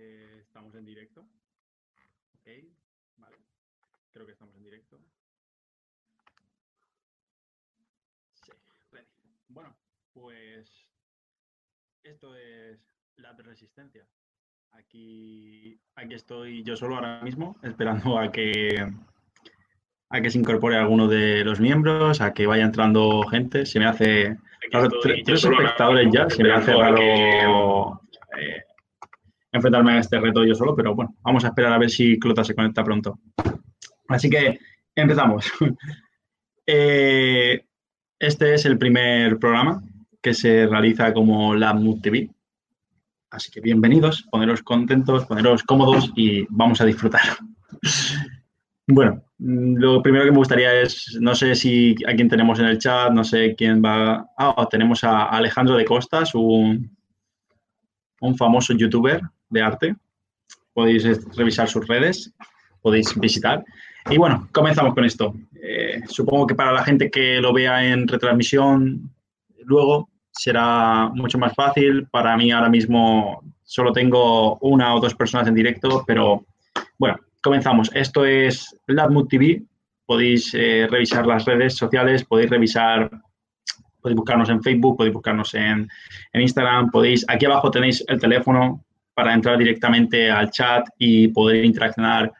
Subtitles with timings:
[0.00, 1.22] Eh, estamos en directo.
[2.38, 2.48] Ok,
[3.16, 3.36] vale.
[4.12, 5.00] Creo que estamos en directo.
[8.44, 8.52] Sí,
[8.92, 9.08] ready.
[9.48, 9.76] Bueno,
[10.12, 10.86] pues
[12.04, 12.78] esto es
[13.16, 14.06] la resistencia.
[14.70, 18.86] Aquí, aquí estoy yo solo ahora mismo, esperando a que,
[20.10, 23.66] a que se incorpore alguno de los miembros, a que vaya entrando gente.
[23.66, 24.38] Se me hace.
[24.70, 27.00] Claro, tres espectadores ya, se me hace raro
[28.38, 28.62] eh,
[29.52, 32.44] enfrentarme a este reto yo solo, pero bueno, vamos a esperar a ver si Clota
[32.44, 33.18] se conecta pronto.
[34.08, 34.58] Así que
[34.94, 35.50] empezamos.
[36.70, 37.64] Eh,
[38.18, 39.82] este es el primer programa
[40.20, 42.28] que se realiza como la Mood TV.
[43.30, 47.22] Así que bienvenidos, poneros contentos, poneros cómodos y vamos a disfrutar.
[48.90, 52.78] Bueno, lo primero que me gustaría es, no sé si a quién tenemos en el
[52.78, 54.26] chat, no sé quién va.
[54.38, 56.96] Ah, tenemos a Alejandro de Costas, un,
[58.22, 59.20] un famoso youtuber
[59.50, 59.96] de arte.
[60.72, 61.04] Podéis
[61.36, 62.32] revisar sus redes,
[62.82, 63.64] podéis visitar.
[64.10, 65.34] Y bueno, comenzamos con esto.
[65.62, 69.10] Eh, supongo que para la gente que lo vea en retransmisión
[69.64, 72.06] luego será mucho más fácil.
[72.10, 76.44] Para mí ahora mismo solo tengo una o dos personas en directo, pero
[76.96, 77.90] bueno, comenzamos.
[77.94, 79.62] Esto es Latmood TV.
[80.06, 83.10] Podéis eh, revisar las redes sociales, podéis revisar,
[84.00, 85.86] podéis buscarnos en Facebook, podéis buscarnos en,
[86.32, 88.82] en Instagram, podéis, aquí abajo tenéis el teléfono
[89.18, 92.32] para entrar directamente al chat y poder interaccionar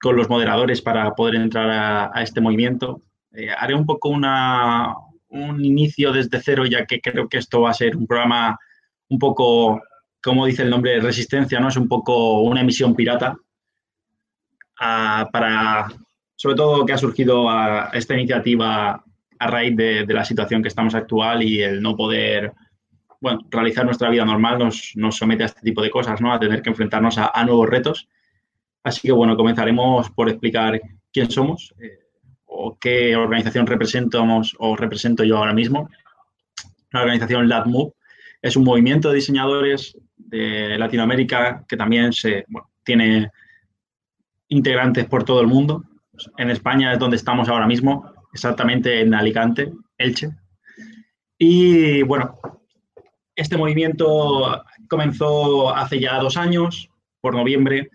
[0.00, 1.68] con los moderadores para poder entrar
[2.14, 3.02] a, este movimiento.
[3.32, 4.94] Eh, haré un poco una,
[5.30, 8.56] un inicio desde cero, ya que creo que esto va a ser un programa
[9.08, 9.82] un poco,
[10.22, 11.66] como dice el nombre, resistencia, ¿no?
[11.66, 13.36] Es un poco una emisión pirata
[14.78, 15.88] para,
[16.36, 17.48] sobre todo, que ha surgido
[17.92, 19.02] esta iniciativa
[19.40, 22.52] a raíz de, la situación que estamos actual y el no poder,
[23.20, 26.32] bueno, realizar nuestra vida normal nos, nos somete a este tipo de cosas, ¿no?
[26.32, 28.08] A tener que enfrentarnos a, a nuevos retos.
[28.82, 30.80] Así que, bueno, comenzaremos por explicar
[31.12, 31.98] quién somos, eh,
[32.46, 35.88] o qué organización representamos o represento yo ahora mismo.
[36.90, 37.92] La organización LabMove
[38.42, 42.44] es un movimiento de diseñadores de Latinoamérica que también se,
[42.82, 43.30] tiene
[44.48, 45.84] integrantes por todo el mundo.
[46.36, 50.30] En España es donde estamos ahora mismo, exactamente en Alicante, Elche.
[51.38, 52.38] Y bueno,
[53.40, 56.90] este movimiento comenzó hace ya dos años,
[57.22, 57.88] por noviembre,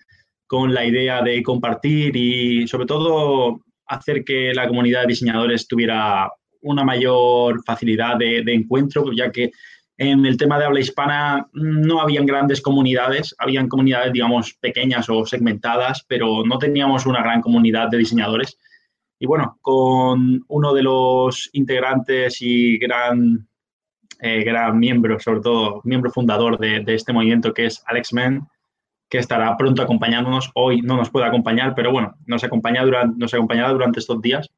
[0.48, 6.32] con la idea de compartir y sobre todo hacer que la comunidad de diseñadores tuviera
[6.62, 9.52] una mayor facilidad de, encuentro, ya que
[9.98, 15.28] en el tema de habla hispana no habían grandes comunidades, habían comunidades, digamos, pequeñas o
[15.28, 18.58] segmentadas, pero no teníamos una gran comunidad de diseñadores.
[19.20, 23.48] Y bueno, con uno de los integrantes y gran,
[24.22, 28.48] eh, gran miembro, sobre todo miembro fundador de, de este movimiento, que es Alex Mann,
[29.10, 30.52] que estará pronto acompañándonos.
[30.56, 34.50] Hoy no nos puede acompañar, pero bueno, nos, acompaña durante, nos acompañará durante estos días.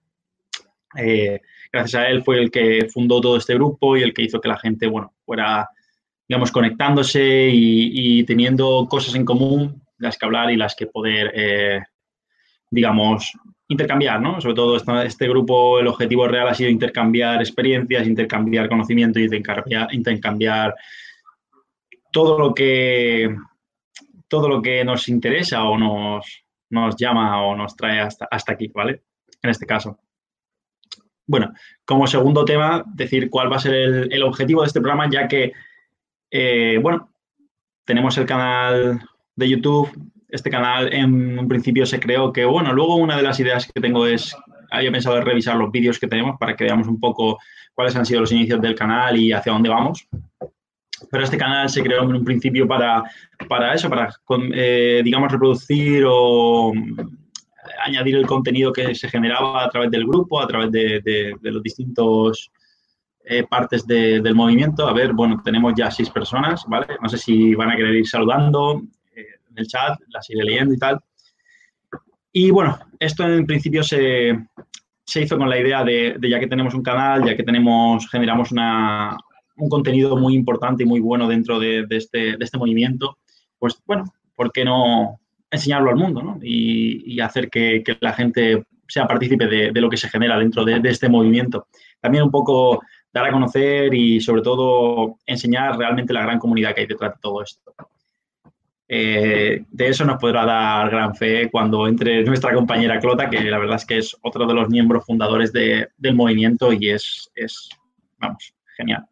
[0.97, 1.41] Eh,
[1.71, 4.47] gracias a él fue el que fundó todo este grupo y el que hizo que
[4.47, 5.69] la gente, bueno, fuera,
[6.27, 11.31] digamos, conectándose y, y teniendo cosas en común, las que hablar y las que poder,
[11.35, 11.81] eh,
[12.69, 13.31] digamos,
[13.67, 14.39] intercambiar, ¿no?
[14.39, 19.25] Sobre todo este, este, grupo, el objetivo real ha sido intercambiar experiencias, intercambiar conocimiento y
[19.25, 20.75] intercambiar, intercambiar
[22.11, 23.35] todo lo que
[24.27, 28.69] todo lo que nos interesa o nos, nos llama o nos trae hasta, hasta aquí,
[28.73, 29.03] ¿vale?
[29.41, 29.99] En este caso.
[31.25, 31.53] Bueno,
[31.85, 35.27] como segundo tema, decir cuál va a ser el, el objetivo de este programa, ya
[35.27, 35.53] que,
[36.31, 37.09] eh, bueno,
[37.85, 39.01] tenemos el canal
[39.35, 39.89] de YouTube.
[40.29, 43.79] Este canal en un principio se creó que, bueno, luego una de las ideas que
[43.79, 44.35] tengo es,
[44.69, 47.39] había pensado en revisar los vídeos que tenemos para que veamos un poco
[47.73, 50.05] cuáles han sido los inicios del canal y hacia dónde vamos.
[51.11, 53.03] Pero este canal se creó en un principio para,
[53.47, 54.09] para eso, para,
[54.53, 56.73] eh, digamos, reproducir o
[57.85, 61.51] añadir el contenido que se generaba a través del grupo, a través de, de, de
[61.51, 62.51] los distintos
[63.23, 64.87] eh, partes de, del movimiento.
[64.87, 66.87] A ver, bueno, tenemos ya seis personas, ¿vale?
[67.01, 68.81] No sé si van a querer ir saludando
[69.57, 70.99] el chat, las iré leyendo y tal.
[72.31, 74.37] Y bueno, esto en principio se,
[75.07, 78.51] se hizo con la idea de, ya que tenemos un canal, ya que tenemos, generamos
[78.51, 79.17] una,
[79.55, 83.17] un contenido muy importante y muy bueno dentro de, este, de este movimiento,
[83.57, 84.03] pues bueno,
[84.35, 85.19] ¿por qué no
[85.49, 86.39] enseñarlo al mundo ¿no?
[86.43, 90.65] y, y, hacer que, que, la gente sea partícipe de, lo que se genera dentro
[90.65, 91.67] de, de, este movimiento?
[92.01, 92.81] También un poco
[93.13, 97.19] dar a conocer y sobre todo enseñar realmente la gran comunidad que hay detrás de
[97.21, 97.73] todo esto.
[98.89, 103.57] Eh, de eso nos podrá dar gran fe cuando entre nuestra compañera Clota, que la
[103.57, 107.69] verdad es que es otro de los miembros fundadores de, del movimiento y es, es,
[108.17, 109.05] vamos, genial.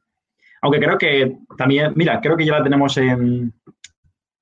[0.62, 3.54] Aunque creo que también, mira, creo que ya la tenemos en,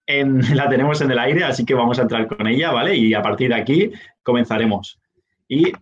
[0.54, 2.96] la tenemos en el aire, así que vamos a entrar con ella, ¿vale?
[2.96, 3.92] Y a partir de aquí
[4.22, 5.00] comenzaremos.
[5.48, 5.74] Y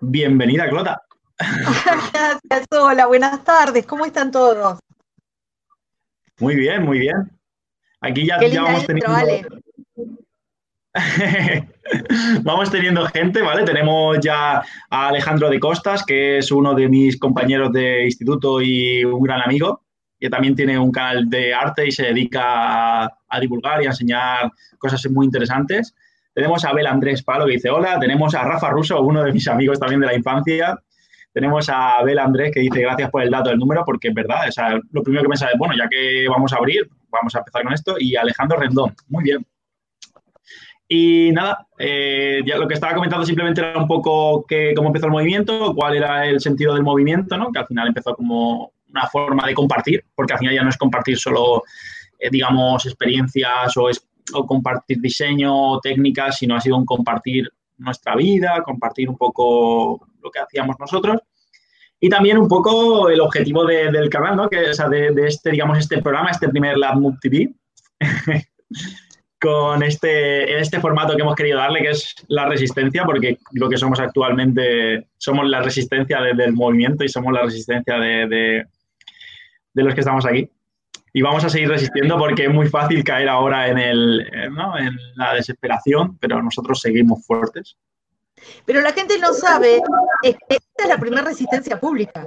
[0.00, 1.02] bienvenida, Clota.
[2.12, 4.78] Gracias, hola, buenas tardes, ¿cómo están todos?
[6.38, 7.30] Muy bien, muy bien.
[8.04, 9.10] Aquí ya, vamos teniendo...
[12.42, 13.64] vamos teniendo gente, ¿vale?
[13.64, 19.02] Tenemos ya a Alejandro de Costas, que es uno de mis compañeros de instituto y
[19.04, 19.80] un gran amigo,
[20.20, 24.52] que también tiene un canal de arte y se dedica a, divulgar y a enseñar
[24.76, 25.94] cosas muy interesantes.
[26.34, 29.48] Tenemos a Abel Andrés Palo que dice hola, tenemos a Rafa Russo, uno de mis
[29.48, 30.78] amigos también de la infancia.
[31.34, 34.48] Tenemos a Abel Andrés que dice gracias por el dato del número, porque es verdad,
[34.48, 37.64] o lo primero que me sale, bueno, ya que vamos a abrir, vamos a empezar
[37.64, 37.96] con esto.
[37.98, 39.44] Y Alejandro Rendón, muy bien.
[40.86, 45.06] Y nada, eh, ya lo que estaba comentando simplemente era un poco que, cómo empezó
[45.06, 47.50] el movimiento, cuál era el sentido del movimiento, ¿no?
[47.50, 50.76] que al final empezó como una forma de compartir, porque al final ya no es
[50.76, 51.64] compartir solo,
[52.16, 53.88] eh, digamos, experiencias o,
[54.34, 60.06] o compartir diseño o técnicas, sino ha sido un compartir nuestra vida, compartir un poco
[60.34, 61.20] que hacíamos nosotros.
[62.00, 64.48] Y también un poco el objetivo del canal, ¿no?
[64.50, 67.54] Que, o sea, de, de, este, digamos, este programa, este primer Lab TV,
[69.44, 73.76] con este, este formato que hemos querido darle, que es la resistencia, porque lo que
[73.76, 78.26] somos actualmente somos la resistencia del movimiento y somos la resistencia de,
[79.74, 80.48] de, los que estamos aquí.
[81.12, 84.78] Y vamos a seguir resistiendo porque es muy fácil caer ahora en, el, ¿no?
[84.78, 87.76] en la desesperación, pero nosotros seguimos fuertes.
[88.64, 89.80] Pero la gente no sabe
[90.22, 92.26] que esta es la primera resistencia pública.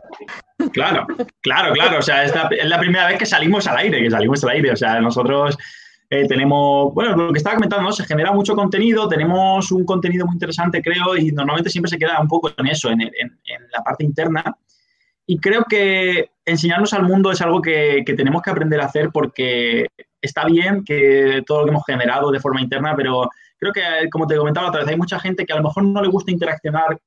[0.72, 1.06] Claro,
[1.42, 2.00] claro, claro.
[2.00, 4.52] O sea, es la, es la primera vez que salimos al aire, que salimos al
[4.52, 4.72] aire.
[4.72, 5.58] O sea, nosotros
[6.10, 10.36] eh, tenemos, bueno, lo que estaba comentando, se genera mucho contenido, tenemos un contenido muy
[10.36, 14.44] interesante, creo, y normalmente siempre se queda un poco en eso, en, la parte interna.
[15.26, 19.10] Y creo que enseñarnos al mundo es algo que, que, tenemos que aprender a hacer
[19.12, 19.88] porque
[20.22, 24.28] está bien que todo lo que hemos generado de forma interna, pero creo que, como
[24.28, 26.98] te comentaba otra vez, hay mucha gente que a lo mejor no le gusta interaccionar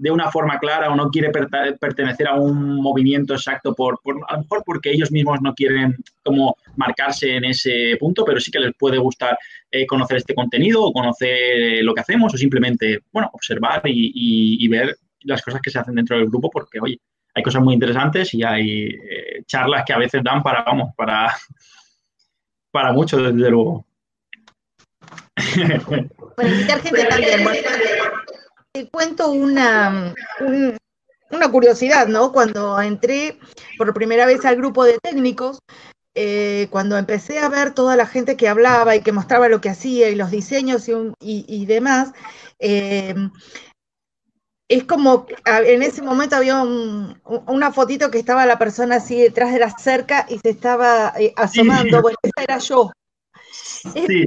[0.00, 4.40] de una forma clara o no quiere pertenecer a un movimiento exacto, por, a lo
[4.40, 5.94] mejor porque ellos mismos no quieren
[6.24, 9.38] como marcarse en ese punto, pero sí que les puede gustar
[9.70, 14.96] eh, conocer este contenido o conocer lo que hacemos o simplemente, bueno, observar y, ver
[15.24, 16.98] las cosas que se hacen dentro del grupo porque, oye,
[17.34, 21.30] hay cosas muy interesantes y hay eh, charlas que a veces dan para, vamos, para,
[22.70, 23.84] para mucho, desde luego.
[25.40, 27.46] Gente también
[28.72, 30.14] te cuento una,
[31.30, 32.32] una curiosidad, ¿no?
[32.32, 33.38] Cuando entré
[33.76, 35.58] por primera vez al grupo de técnicos,
[36.14, 39.70] eh, cuando empecé a ver toda la gente que hablaba y que mostraba lo que
[39.70, 40.86] hacía y los diseños
[41.20, 42.12] y, demás,
[42.58, 43.14] eh,
[44.68, 49.58] es como en ese momento había una fotito que estaba la persona así detrás de
[49.58, 52.02] la cerca y se estaba eh, asomando.
[52.02, 52.90] Bueno, esa era yo.
[53.52, 54.26] Sí.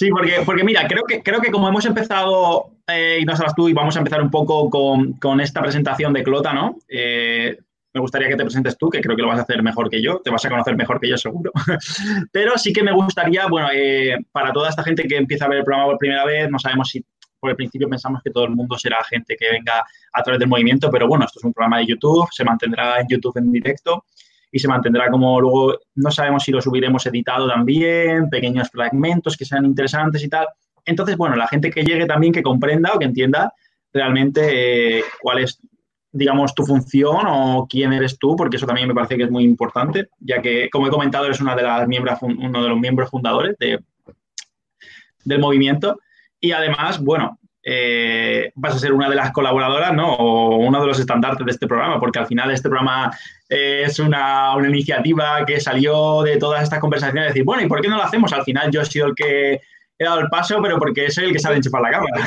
[0.00, 3.54] Sí, porque, porque mira, creo que, creo que como hemos empezado, eh, y no sabes
[3.54, 6.78] tú, y vamos a empezar un poco con, esta presentación de Clota, ¿no?
[6.88, 7.58] Eh,
[7.92, 10.00] me gustaría que te presentes tú, que creo que lo vas a hacer mejor que
[10.00, 11.52] yo, te vas a conocer mejor que yo seguro.
[12.32, 15.58] Pero sí que me gustaría, bueno, eh, para toda esta gente que empieza a ver
[15.58, 17.04] el programa por primera vez, no sabemos si
[17.38, 20.48] por el principio pensamos que todo el mundo será gente que venga a través del
[20.48, 24.06] movimiento, pero bueno, esto es un programa de YouTube, se mantendrá en YouTube en directo
[24.52, 29.44] y se mantendrá como luego, no sabemos si lo subiremos editado también, pequeños fragmentos que
[29.44, 30.46] sean interesantes y tal.
[30.84, 33.52] Entonces, bueno, la gente que llegue también que comprenda o que entienda
[33.92, 35.60] realmente eh, cuál es,
[36.12, 39.44] digamos, tu función o quién eres tú, porque eso también me parece que es muy
[39.44, 43.10] importante, ya que, como he comentado, eres una de las miembros, uno de los miembros
[43.10, 43.78] fundadores de,
[45.24, 46.00] del movimiento.
[46.40, 50.14] Y además, bueno, eh, vas a ser una de las colaboradoras, ¿no?
[50.14, 53.12] O uno de los estandartes de este programa, porque al final este programa
[53.50, 57.88] es una, iniciativa que salió de todas estas conversaciones, de decir, bueno, ¿y por qué
[57.88, 58.32] no lo hacemos?
[58.32, 59.60] Al final yo he sido el que
[59.98, 62.26] he dado el paso, pero porque soy el que sabe enchufar la cámara.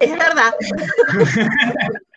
[0.00, 0.52] Es verdad.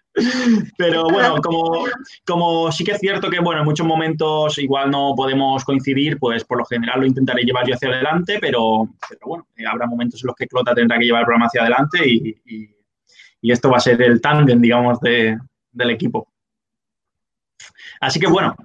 [0.77, 1.85] Pero bueno, como,
[2.25, 6.43] como sí que es cierto que bueno, en muchos momentos igual no podemos coincidir, pues
[6.43, 8.89] por lo general lo intentaré llevar yo hacia adelante, pero,
[9.25, 12.07] bueno, eh, habrá momentos en los que Clota tendrá que llevar el programa hacia adelante
[12.07, 12.35] y,
[13.41, 15.37] esto va a ser el tándem, digamos, de,
[15.71, 16.32] del equipo.
[17.99, 18.55] Así que bueno,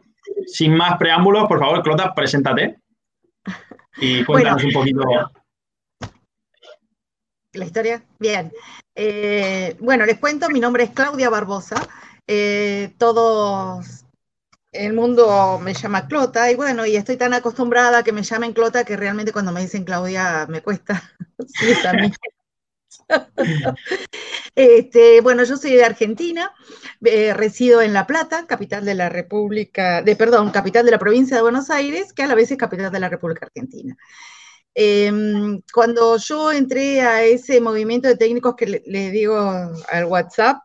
[0.47, 2.79] sin más preámbulos, por favor, Clota, preséntate
[3.97, 5.03] y cuéntanos un poquito
[7.53, 8.03] la historia.
[8.19, 8.53] Bien.
[8.95, 11.77] Eh, bueno, les cuento, mi nombre es Claudia Barbosa.
[12.27, 14.05] Eh, todos
[14.73, 18.53] el mundo me llama Clota y bueno, y estoy tan acostumbrada a que me llamen
[18.53, 21.03] Clota que realmente cuando me dicen Claudia me cuesta.
[24.59, 26.53] Este, bueno, yo soy de Argentina,
[27.05, 31.37] eh, resido en La Plata, capital de la República, de perdón, capital de la provincia
[31.37, 33.97] de Buenos Aires, que a la vez es capital de la República Argentina.
[34.75, 40.59] Em, cuando yo entré a ese movimiento de técnicos que le, digo al WhatsApp,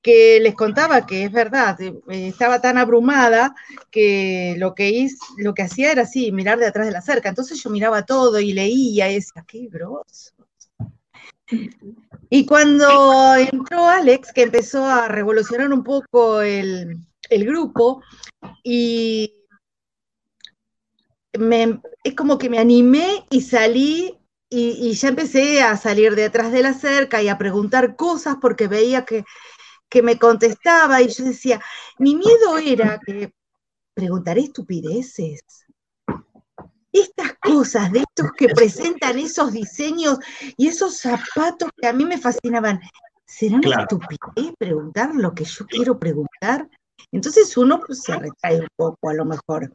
[0.00, 3.54] que les contaba que es verdad, eh, estaba tan abrumada
[3.90, 7.28] que lo que, hice, lo que hacía era así, mirar de atrás de la cerca.
[7.28, 10.32] Entonces yo miraba todo y leía y decía, qué grosso.
[12.34, 16.96] Y cuando entró Alex, que empezó a revolucionar un poco el,
[17.28, 18.02] grupo,
[18.62, 19.34] y
[21.30, 26.62] es como que me animé y salí y, ya empecé a salir de atrás de
[26.62, 29.24] la cerca y a preguntar cosas porque veía que,
[29.90, 31.60] que me contestaba y yo decía,
[31.98, 33.34] mi miedo era que
[33.92, 35.42] preguntaré estupideces
[36.92, 40.18] estas cosas, de estos que presentan esos diseños
[40.56, 42.80] y esos zapatos que a mí me fascinaban,
[43.26, 43.82] ¿serán claro.
[43.82, 46.68] estupidez preguntar lo que yo quiero preguntar?
[47.10, 49.74] Entonces uno pues, se retrae un poco a lo mejor.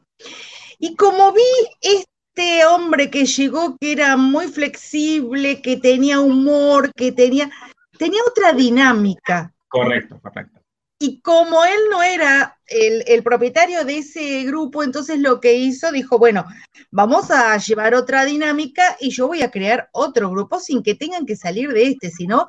[0.79, 1.41] Y como vi
[1.81, 7.49] este hombre que llegó, que era muy flexible, que tenía humor, que tenía,
[7.97, 9.53] tenía otra dinámica.
[9.67, 10.59] Correcto, correcto.
[10.99, 16.17] Y como él no era el, propietario de ese grupo, entonces lo que hizo, dijo,
[16.17, 16.45] bueno,
[16.89, 21.25] vamos a llevar otra dinámica y yo voy a crear otro grupo sin que tengan
[21.25, 22.47] que salir de este, sino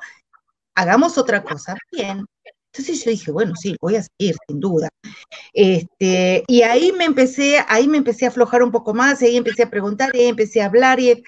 [0.75, 1.75] hagamos otra cosa.
[1.91, 2.25] Bien.
[2.73, 4.89] Entonces yo dije, bueno, sí, voy a seguir, sin duda.
[5.53, 9.37] Este, y ahí me empecé, ahí me empecé a aflojar un poco más, y ahí
[9.37, 11.23] empecé a preguntar, y empecé a hablar, y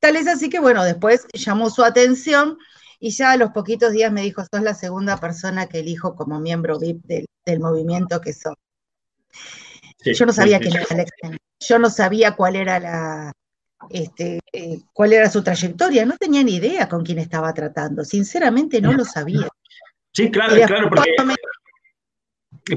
[0.00, 2.58] tal es así que, bueno, después llamó su atención
[3.04, 6.40] y ya a los poquitos días me dijo, sos la segunda persona que elijo como
[6.40, 7.04] miembro VIP
[7.44, 8.54] del, movimiento que sos.
[10.02, 11.10] yo no sabía quién era Alex
[11.60, 13.32] yo no sabía cuál era la,
[13.90, 18.80] este, eh, cuál era su trayectoria, no tenía ni idea con quién estaba tratando, sinceramente
[18.80, 19.48] no lo sabía.
[20.14, 21.10] Sí, claro, claro, porque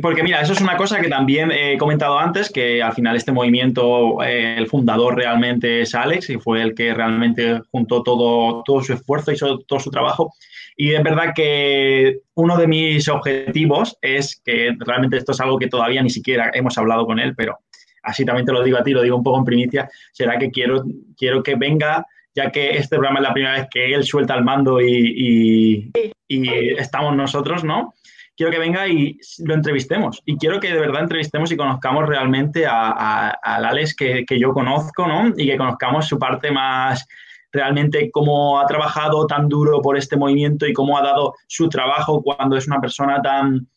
[0.02, 3.32] porque mira, eso es una cosa que también he comentado antes, que al final este
[3.32, 8.82] movimiento, eh, el fundador realmente es Alex y fue el que realmente juntó todo, todo
[8.84, 10.34] su esfuerzo, hizo todo su trabajo.
[10.76, 15.68] Y es verdad que uno de mis objetivos es que realmente esto es algo que
[15.68, 17.58] todavía ni siquiera hemos hablado con él, pero
[18.04, 20.52] así también te lo digo a ti, lo digo un poco en primicia, será que
[20.52, 20.84] quiero,
[21.18, 24.44] quiero que venga ya que este programa es la primera vez que él suelta el
[24.44, 25.92] mando y,
[26.28, 27.96] y estamos nosotros, ¿no?
[28.38, 30.22] Quiero que venga y lo entrevistemos.
[30.26, 35.08] Y quiero que de verdad entrevistemos y conozcamos realmente a, al Alex que, yo conozco,
[35.08, 35.34] ¿no?
[35.36, 37.06] Y que conozcamos su parte más
[37.52, 42.22] realmente cómo ha trabajado tan duro por este movimiento y cómo ha dado su trabajo
[42.22, 43.68] cuando es una persona tan,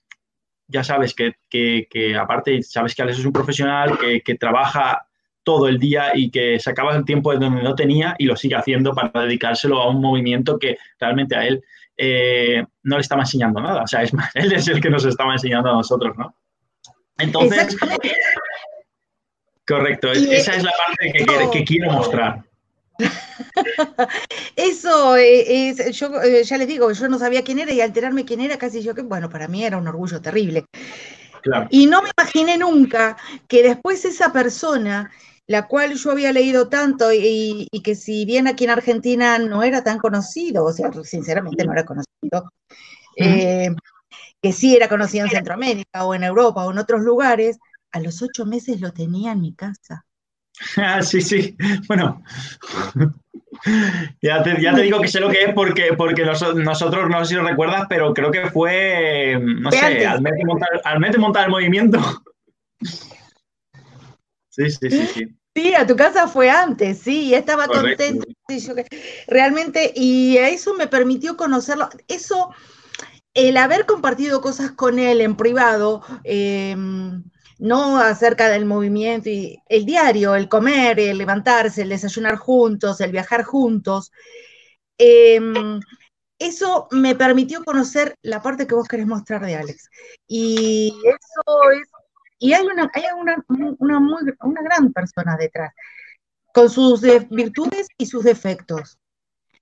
[0.68, 5.06] ya sabes, que, que, aparte sabes que Alex es un profesional, que, que, trabaja
[5.42, 8.56] todo el día y que sacaba el tiempo de donde no tenía y lo sigue
[8.56, 11.64] haciendo para dedicárselo a un movimiento que realmente a él
[12.02, 13.82] eh, no le estaba enseñando nada.
[13.82, 16.34] O sea, es más, él es el que nos estaba enseñando a nosotros, ¿no?
[17.18, 17.76] Entonces,
[19.68, 21.12] correcto, esa es la parte
[21.52, 22.42] que, quiero mostrar.
[24.56, 28.40] Eso es, yo eh, ya les digo, yo no sabía quién era y alterarme quién
[28.40, 30.64] era, casi yo que, bueno, para mí era un orgullo terrible.
[31.68, 35.10] Y no me imaginé nunca que después esa persona
[35.50, 39.82] la cual yo había leído tanto y, que si bien aquí en Argentina no era
[39.82, 42.52] tan conocido, o sea, sinceramente no era conocido,
[43.16, 43.70] eh,
[44.40, 47.58] que sí era conocido en Centroamérica o en Europa o en otros lugares,
[47.90, 50.04] a los ocho meses lo tenía en mi casa.
[50.76, 51.56] Ah, sí, sí.
[51.88, 52.22] Bueno,
[54.22, 57.42] ya te, digo que sé lo que es porque, porque nosotros, no sé si lo
[57.42, 61.46] recuerdas, pero creo que fue, no sé, al mes, de montar, al mes de montar
[61.46, 61.98] el movimiento.
[64.52, 65.39] Sí, sí, sí, sí.
[65.60, 68.26] Sí, a tu casa fue antes, sí, estaba contento.
[69.26, 71.90] realmente, y eso me permitió conocerlo.
[72.08, 72.50] Eso,
[73.34, 77.22] el haber compartido cosas con él en privado, em,
[77.58, 83.12] no acerca del movimiento, y el diario, el comer, el levantarse, el desayunar juntos, el
[83.12, 84.12] viajar juntos,
[84.96, 85.78] em,
[86.38, 89.90] eso me permitió conocer la parte que vos querés mostrar de Alex.
[90.26, 91.89] Y eso es
[92.40, 93.44] y hay una, hay una,
[93.78, 95.72] una, muy, una gran persona detrás,
[96.52, 98.98] con sus virtudes y sus defectos.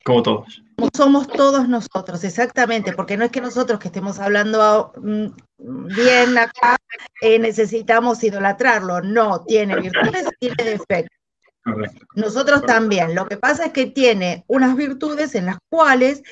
[0.05, 0.63] Como todos.
[0.77, 5.27] Como somos todos nosotros, exactamente, porque no es que nosotros que estemos hablando mm,
[5.95, 6.77] bien acá
[7.21, 11.19] eh, necesitamos idolatrarlo, no, tiene virtudes y tiene defectos.
[12.15, 13.15] Nosotros también.
[13.15, 16.23] Lo que pasa es que tiene unas virtudes en las cuales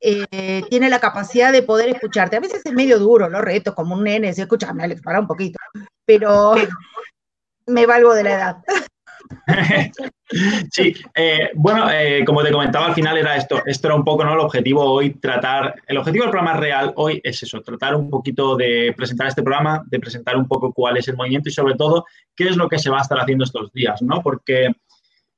[0.00, 2.36] eh, tiene la capacidad de poder escucharte.
[2.36, 5.58] A veces es medio duro, lo reto, como un nene, si Alex, para un poquito.
[6.06, 6.54] Pero
[7.66, 8.56] me valgo de la edad.
[10.72, 14.24] Sí, eh, bueno, eh, como te comentaba, al final era esto, esto era un poco
[14.24, 14.32] ¿no?
[14.32, 18.56] el objetivo hoy, tratar, el objetivo del programa real hoy es eso, tratar un poquito
[18.56, 22.04] de presentar este programa, de presentar un poco cuál es el movimiento y sobre todo
[22.34, 24.20] qué es lo que se va a estar haciendo estos días, ¿no?
[24.20, 24.72] Porque,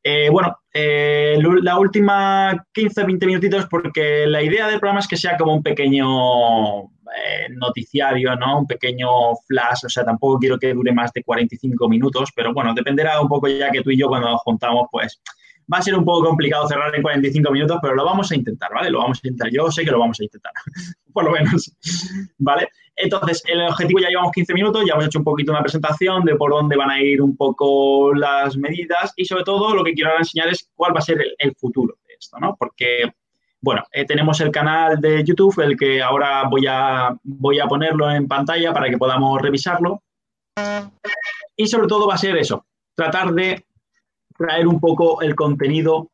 [0.02, 5.36] eh, bueno, la última 15, 20 minutitos, porque la idea del programa es que sea
[5.36, 6.90] como un pequeño
[7.56, 8.60] noticiario, ¿no?
[8.60, 9.08] Un pequeño
[9.46, 13.28] flash, o sea, tampoco quiero que dure más de 45 minutos, pero bueno, dependerá un
[13.28, 15.20] poco ya que tú y yo cuando nos juntamos, pues
[15.72, 18.70] va a ser un poco complicado cerrar en 45 minutos, pero lo vamos a intentar,
[18.72, 18.90] ¿vale?
[18.90, 19.50] Lo vamos a intentar.
[19.52, 20.52] Yo sé que lo vamos a intentar,
[21.12, 21.72] por lo menos,
[22.38, 22.68] ¿vale?
[23.00, 26.34] Entonces, el objetivo ya llevamos 15 minutos, ya hemos hecho un poquito una presentación de
[26.34, 30.10] por dónde van a ir un poco las medidas y sobre todo lo que quiero
[30.10, 32.56] ahora enseñar es cuál va a ser el, futuro de esto, ¿no?
[32.58, 33.12] Porque
[33.60, 38.10] bueno, eh, tenemos el canal de YouTube, el que ahora voy a, voy a ponerlo
[38.10, 40.02] en pantalla para que podamos revisarlo.
[41.56, 43.64] Y sobre todo va a ser eso, tratar de
[44.36, 46.10] traer un poco el contenido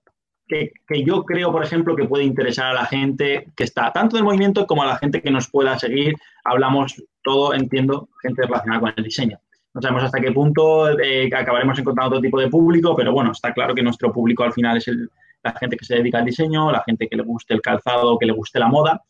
[0.47, 0.73] que,
[1.05, 4.67] yo creo, por ejemplo, que puede interesar a la gente que está tanto del movimiento
[4.67, 6.15] como a la gente que nos pueda seguir.
[6.45, 9.39] Hablamos todo, entiendo, gente relacionada con el diseño.
[9.73, 13.53] No sabemos hasta qué punto eh, acabaremos encontrando otro tipo de público, pero bueno, está
[13.53, 14.89] claro que nuestro público al final es
[15.43, 18.27] la gente que se dedica al diseño, la gente que le guste el calzado, que
[18.27, 19.03] le guste la moda,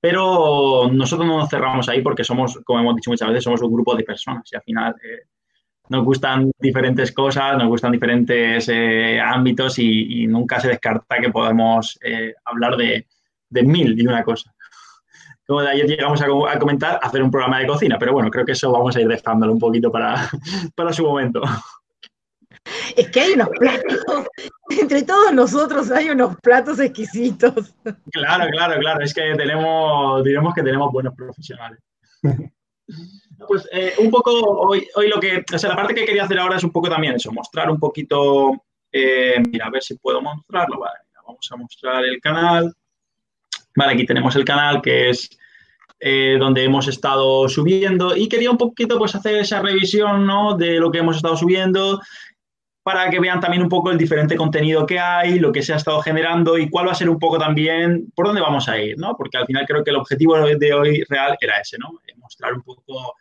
[0.00, 3.72] pero nosotros no nos cerramos ahí porque somos, como hemos dicho muchas veces, somos un
[3.72, 5.26] grupo de personas y al final eh,
[5.88, 11.98] nos gustan diferentes cosas, nos gustan diferentes eh, ámbitos y, nunca se descarta que podemos
[12.02, 13.06] eh, hablar de,
[13.50, 14.52] mil y una cosa.
[15.46, 18.52] Como de ayer llegamos a, comentar, hacer un programa de cocina, pero bueno, creo que
[18.52, 20.28] eso vamos a ir dejándolo un poquito para,
[20.74, 21.42] para su momento.
[22.96, 24.26] Es que hay unos platos,
[24.80, 27.74] entre todos nosotros hay unos platos exquisitos.
[28.10, 31.80] Claro, claro, claro, es que tenemos, diremos que tenemos buenos profesionales.
[33.46, 36.38] Pues eh, un poco hoy, hoy lo que, o sea, la parte que quería hacer
[36.38, 40.22] ahora es un poco también eso, mostrar un poquito, eh, mira, a ver si puedo
[40.22, 42.74] mostrarlo, vale, vamos a mostrar el canal.
[43.74, 45.28] Vale, aquí tenemos el canal que es
[46.00, 50.56] eh, donde hemos estado subiendo y quería un poquito pues hacer esa revisión, ¿no?
[50.56, 52.00] De lo que hemos estado subiendo,
[52.82, 55.76] para que vean también un poco el diferente contenido que hay, lo que se ha
[55.76, 58.96] estado generando y cuál va a ser un poco también por dónde vamos a ir,
[58.96, 59.14] ¿no?
[59.16, 61.90] Porque al final creo que el objetivo de hoy real era ese, ¿no?
[62.16, 63.14] Mostrar un poco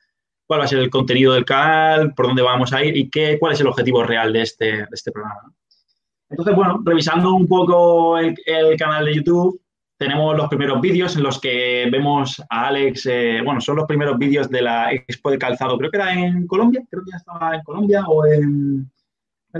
[0.48, 3.38] cuál va a ser el contenido del canal, por dónde vamos a ir y qué,
[3.40, 5.54] cuál es el objetivo real de este, de este programa.
[6.30, 8.36] Entonces, bueno, revisando un poco el,
[8.78, 9.62] canal de YouTube,
[9.98, 14.18] tenemos los primeros vídeos en los que vemos a Alex, eh, bueno, son los primeros
[14.18, 17.56] vídeos de la Expo de Calzado, creo que era en Colombia, creo que ya estaba
[17.56, 18.92] en Colombia o en,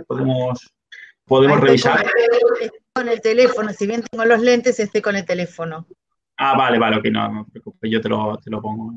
[0.08, 0.74] podemos,
[1.26, 2.06] podemos revisar.
[2.94, 5.86] Con el teléfono, si bien tengo los lentes, esté con el teléfono.
[6.38, 8.94] Ah, vale, vale, ok, no, no te preocupes, yo te lo, te lo pongo.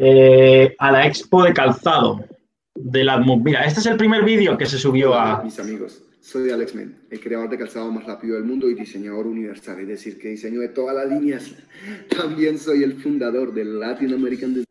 [0.00, 2.24] Eh, a la expo de calzado
[2.72, 3.18] de la...
[3.18, 5.42] Mira, este es el primer vídeo que se subió a...
[5.42, 9.26] Mis amigos, soy Alex Men, el creador de calzado más rápido del mundo y diseñador
[9.26, 11.52] universal, es decir, que diseño de todas las líneas.
[12.16, 14.64] También soy el fundador del Latin American Design.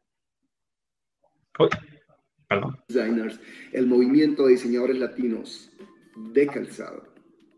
[2.88, 3.38] Designers,
[3.74, 5.70] el movimiento de diseñadores latinos
[6.16, 7.04] de calzado.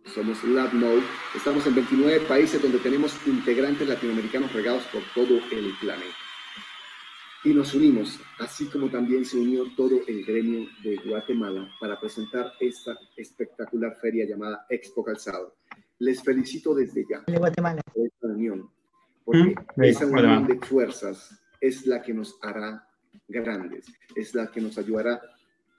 [0.05, 1.03] Somos LabNode,
[1.35, 6.28] estamos en 29 países donde tenemos integrantes latinoamericanos regados por todo el planeta.
[7.43, 12.51] Y nos unimos, así como también se unió todo el gremio de Guatemala para presentar
[12.59, 15.55] esta espectacular feria llamada Expo Calzado.
[15.99, 17.81] Les felicito desde ya de Guatemala.
[17.93, 18.69] por esta unión,
[19.23, 22.85] porque mm, esa unión de fuerzas es la que nos hará
[23.29, 25.21] grandes, es la que nos ayudará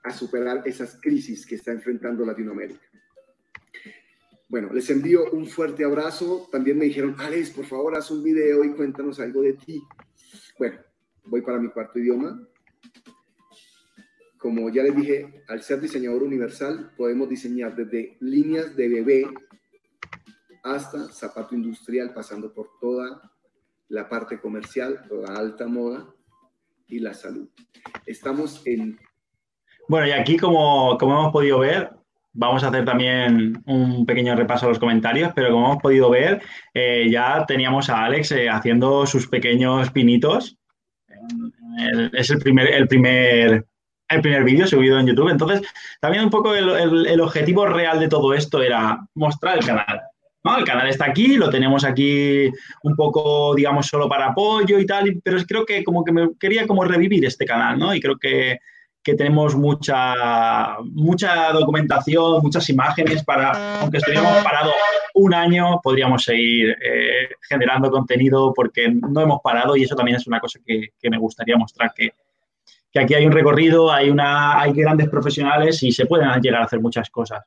[0.03, 2.81] a superar esas crisis que está enfrentando Latinoamérica.
[4.49, 6.49] Bueno, les envío un fuerte abrazo.
[6.51, 9.81] También me dijeron, Alex, por favor, haz un video y cuéntanos algo de ti.
[10.59, 10.79] Bueno,
[11.25, 12.41] voy para mi cuarto idioma.
[14.37, 19.27] Como ya les dije, al ser diseñador universal, podemos diseñar desde líneas de bebé
[20.63, 23.21] hasta zapato industrial, pasando por toda
[23.89, 26.13] la parte comercial, toda alta moda,
[26.87, 27.49] y la salud.
[28.05, 28.99] Estamos en...
[29.87, 31.89] Bueno, y aquí como, como hemos podido ver,
[32.33, 36.41] vamos a hacer también un pequeño repaso a los comentarios, pero como hemos podido ver,
[36.73, 40.57] eh, ya teníamos a Alex eh, haciendo sus pequeños pinitos.
[42.13, 43.65] Es el primer, el primer,
[44.09, 45.29] el primer vídeo subido en YouTube.
[45.29, 45.61] Entonces,
[45.99, 50.01] también un poco el, el, objetivo real de todo esto era mostrar el canal.
[50.57, 52.49] El canal está aquí, lo tenemos aquí
[52.83, 56.65] un poco, digamos, solo para apoyo y tal, pero creo que como que me quería
[56.65, 57.93] como revivir este canal, ¿no?
[57.93, 58.57] Y creo que,
[59.03, 64.73] que tenemos mucha, mucha documentación, muchas imágenes para, aunque estuviéramos parados
[65.15, 70.27] un año, podríamos seguir eh, generando contenido porque no hemos parado y eso también es
[70.27, 72.11] una cosa que, que me gustaría mostrar, que,
[72.91, 76.65] que, aquí hay un recorrido, hay, una, hay grandes profesionales y se pueden llegar a
[76.65, 77.43] hacer muchas cosas.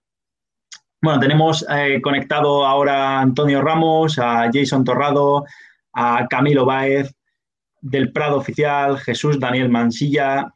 [1.00, 5.44] Bueno, tenemos eh, conectado ahora a Antonio Ramos, a Jason Torrado,
[5.92, 7.14] a Camilo Báez,
[7.82, 10.53] del Prado Oficial, Jesús Daniel Mansilla.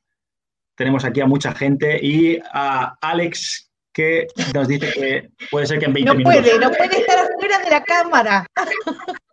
[0.78, 5.86] Tenemos aquí a mucha gente y a Alex que nos dice que puede ser que
[5.86, 6.36] en 20 no minutos.
[6.36, 8.46] No puede, no puede estar afuera de la cámara.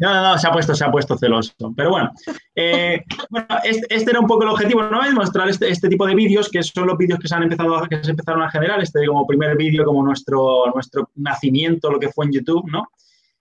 [0.00, 1.52] No, no, no, se ha puesto, se ha puesto celoso.
[1.76, 2.12] Pero bueno,
[2.54, 5.02] eh, bueno este, este, era un poco el objetivo, ¿no?
[5.04, 7.82] Es mostrar este, este tipo de vídeos, que son los vídeos que se han empezado
[7.88, 12.10] que se empezaron a generar, este como primer vídeo, como nuestro, nuestro nacimiento, lo que
[12.10, 12.88] fue en YouTube, ¿no?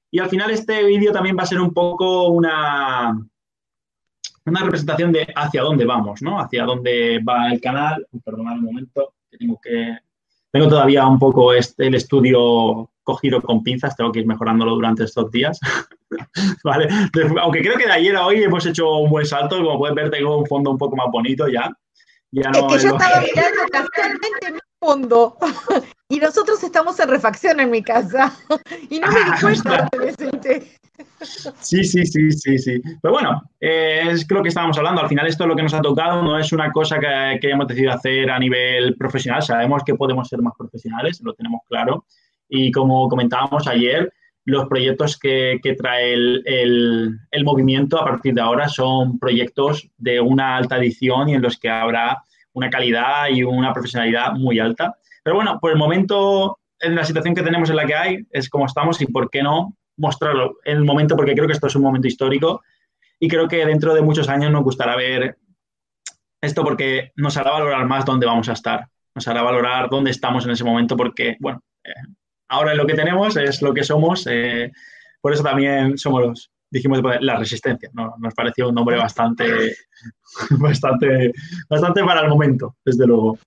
[0.10, 3.15] Y al final este vídeo también va a ser un poco una,
[4.45, 6.39] una representación de hacia dónde vamos, ¿no?
[6.39, 8.06] Hacia dónde va el canal.
[8.23, 9.97] Perdonad un momento, que tengo que...
[10.51, 15.03] Tengo todavía un poco este, el estudio cogido con pinzas, tengo que ir mejorándolo durante
[15.03, 15.60] estos días.
[16.63, 16.88] vale.
[17.41, 20.10] Aunque creo que de ayer a hoy hemos hecho un buen salto, como puedes ver,
[20.10, 21.71] tengo un fondo un poco más bonito ya.
[22.32, 25.38] ya es que yo estaba mirando casualmente mi fondo
[26.10, 28.34] y nosotros estamos en refacción en mi casa
[28.89, 30.83] y no me di cuenta de me senté.
[31.60, 32.82] Sí, sí, sí, sí, sí.
[33.01, 35.01] Pero bueno, eh, es lo que estábamos hablando.
[35.01, 37.47] Al final esto es lo que nos ha tocado, no es una cosa que, que
[37.47, 39.41] hayamos decidido hacer a nivel profesional.
[39.41, 42.06] Sabemos que podemos ser más profesionales, lo tenemos claro.
[42.47, 44.13] Y como comentábamos ayer,
[44.45, 50.19] los proyectos que, trae el, el, el, movimiento a partir de ahora son proyectos de
[50.19, 54.97] una alta edición y en los que habrá una calidad y una profesionalidad muy alta.
[55.23, 58.49] Pero bueno, por el momento, en la situación que tenemos en la que hay, es
[58.49, 61.75] como estamos y por qué no mostrarlo en el momento, porque creo que esto es
[61.75, 62.63] un momento histórico
[63.19, 65.38] y creo que dentro de muchos años nos gustará ver
[66.41, 70.45] esto porque nos hará valorar más dónde vamos a estar, nos hará valorar dónde estamos
[70.45, 71.93] en ese momento porque, bueno, eh,
[72.49, 74.71] ahora lo que tenemos es lo que somos, eh,
[75.21, 78.15] por eso también somos los, dijimos la resistencia, ¿no?
[78.17, 79.75] nos pareció un nombre bastante,
[80.60, 81.32] bastante,
[81.69, 83.38] bastante para el momento, desde luego.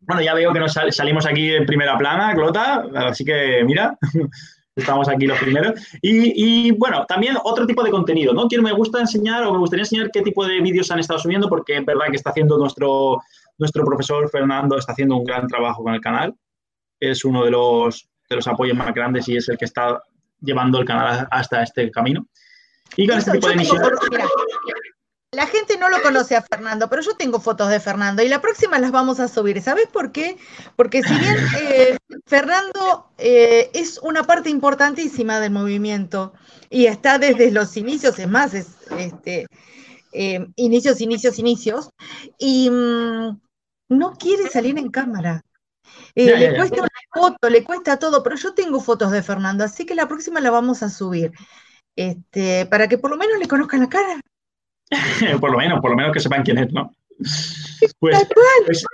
[0.00, 3.96] Bueno, ya veo que nos sal, salimos aquí en primera plana, Clota, así que mira,
[4.76, 5.80] estamos aquí los primeros.
[6.02, 8.46] Y, y, bueno, también otro tipo de contenido, ¿no?
[8.46, 11.48] Quiero, me gusta enseñar o me gustaría enseñar qué tipo de vídeos han estado subiendo,
[11.48, 13.22] porque es verdad que está haciendo nuestro,
[13.58, 16.34] nuestro profesor Fernando, está haciendo un gran trabajo con el canal.
[17.00, 20.00] Es uno de los, de los apoyos más grandes y es el que está
[20.40, 22.26] llevando el canal hasta este camino.
[22.96, 24.28] Y con Eso, este tipo de mira,
[25.36, 28.40] la gente no lo conoce a Fernando, pero yo tengo fotos de Fernando y la
[28.40, 29.60] próxima las vamos a subir.
[29.60, 30.38] ¿Sabes por qué?
[30.76, 36.32] Porque si bien eh, Fernando eh, es una parte importantísima del movimiento
[36.70, 39.46] y está desde los inicios, es más, es este,
[40.12, 41.90] eh, inicios, inicios, inicios,
[42.38, 43.38] y mm,
[43.90, 45.42] no quiere salir en cámara.
[46.14, 46.56] Eh, Ya, le ya, ya.
[46.56, 50.08] cuesta una foto, le cuesta todo, pero yo tengo fotos de Fernando, así que la
[50.08, 51.32] próxima la vamos a subir.
[51.94, 54.20] Este, para que por lo menos le conozcan la cara.
[55.40, 56.92] por lo menos, por lo menos que sepan quién es, ¿no?
[57.98, 58.28] Pues,
[58.64, 58.84] pues,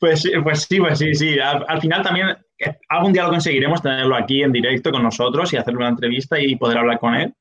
[0.00, 1.38] pues, sí, pues sí, pues sí, sí.
[1.38, 2.28] Al, al final también
[2.58, 6.38] eh, algún día lo conseguiremos tenerlo aquí en directo con nosotros y hacerle una entrevista
[6.38, 7.34] y poder hablar con él.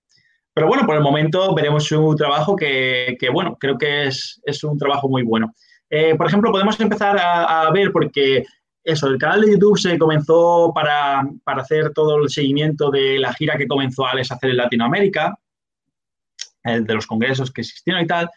[0.54, 4.64] Pero bueno, por el momento veremos su trabajo que, que bueno, creo que es, es
[4.64, 5.54] un trabajo muy bueno.
[5.90, 8.46] Eh, por ejemplo, podemos empezar a, a ver porque
[8.84, 13.34] eso, el canal de YouTube se comenzó para, para hacer todo el seguimiento de la
[13.34, 15.38] gira que comenzó Alex a hacer en Latinoamérica,
[16.64, 18.30] de los congresos que existieron y tal.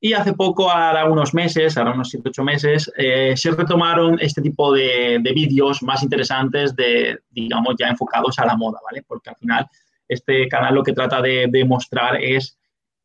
[0.00, 4.42] Y hace poco, ahora unos meses, ahora unos 7, 8 meses, eh, se retomaron este
[4.42, 9.02] tipo de, de vídeos más interesantes, de, digamos, ya enfocados a la moda, ¿vale?
[9.06, 9.66] Porque al final
[10.08, 12.58] este canal lo que trata de, de mostrar es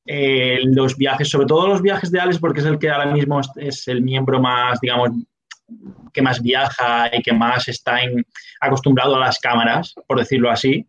[0.05, 3.39] eh, los viajes, sobre todo los viajes de Alex, porque es el que ahora mismo
[3.39, 5.12] es, es el miembro más, digamos,
[6.13, 8.25] que más viaja y que más está en-
[8.60, 10.86] acostumbrado a las cámaras, por decirlo así,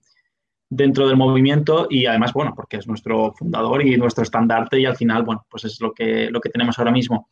[0.75, 4.97] dentro del movimiento y además, bueno, porque es nuestro fundador y nuestro estandarte y al
[4.97, 7.29] final, bueno, pues es lo que, lo que tenemos ahora mismo.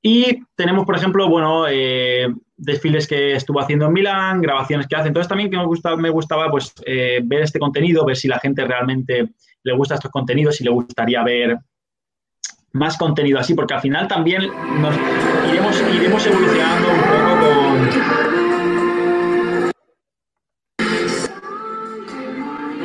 [0.00, 5.08] Y tenemos, por ejemplo, bueno, eh, desfiles que estuvo haciendo en Milán, grabaciones que hace.
[5.08, 8.38] Entonces también que me, gusta, me gustaba pues, eh, ver este contenido, ver si la
[8.38, 9.30] gente realmente
[9.64, 11.58] le gusta estos contenidos, si le gustaría ver
[12.72, 14.42] más contenido así, porque al final también
[14.80, 14.94] nos
[15.50, 18.59] iremos, iremos evolucionando un poco con...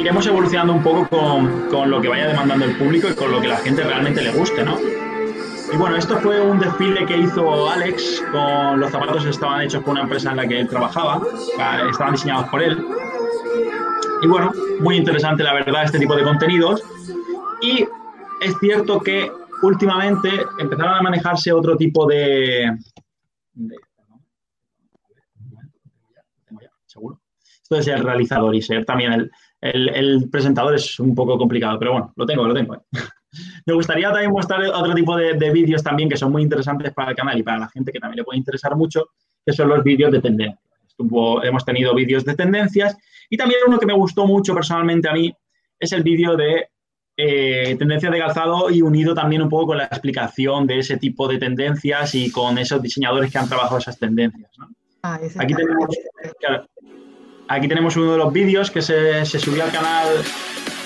[0.05, 3.41] Iremos evolucionando un poco con, con lo que vaya demandando el público y con lo
[3.41, 4.77] que la gente realmente le guste, ¿no?
[4.79, 9.93] Y bueno, esto fue un desfile que hizo Alex, con los zapatos estaban hechos por
[9.93, 11.23] una empresa en la que él trabajaba,
[11.57, 12.85] ah, estaban diseñados por él.
[14.21, 16.83] Y bueno, muy interesante la verdad este tipo de contenidos.
[17.63, 17.83] Y
[18.41, 19.31] es cierto que
[19.63, 22.77] últimamente empezaron a manejarse otro tipo de...
[23.53, 23.75] de-
[26.85, 27.19] seguro.
[27.63, 31.77] Esto es el realizador y ser también el, el- el presentador es un poco complicado,
[31.79, 32.75] pero bueno, lo tengo, lo tengo.
[32.75, 32.79] ¿eh?
[33.65, 37.11] Me gustaría también mostrar otro tipo de, de vídeos también que son muy interesantes para
[37.11, 39.09] el canal y para la gente que también le puede interesar mucho,
[39.45, 40.59] que son los vídeos de tendencia.
[41.43, 42.95] hemos tenido vídeos de tendencias
[43.29, 45.33] y también uno que me gustó mucho personalmente a mí
[45.79, 46.69] es el vídeo de
[47.17, 51.27] eh, tendencias de calzado y unido también un poco con la explicación de ese tipo
[51.27, 54.49] de tendencias y con esos diseñadores que han trabajado esas tendencias.
[55.03, 55.87] Ah, aquí, tenemos,
[57.47, 60.07] aquí tenemos uno de los vídeos que se, se subió al canal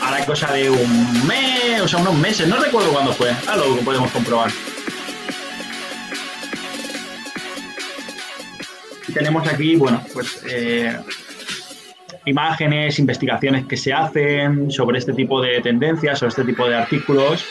[0.02, 3.76] a la cosa de un mes, o sea, unos meses, no recuerdo cuándo fue, algo
[3.78, 4.52] que podemos comprobar.
[9.08, 10.98] Y tenemos aquí, bueno, pues eh,
[12.26, 17.44] imágenes, investigaciones que se hacen sobre este tipo de tendencias, sobre este tipo de artículos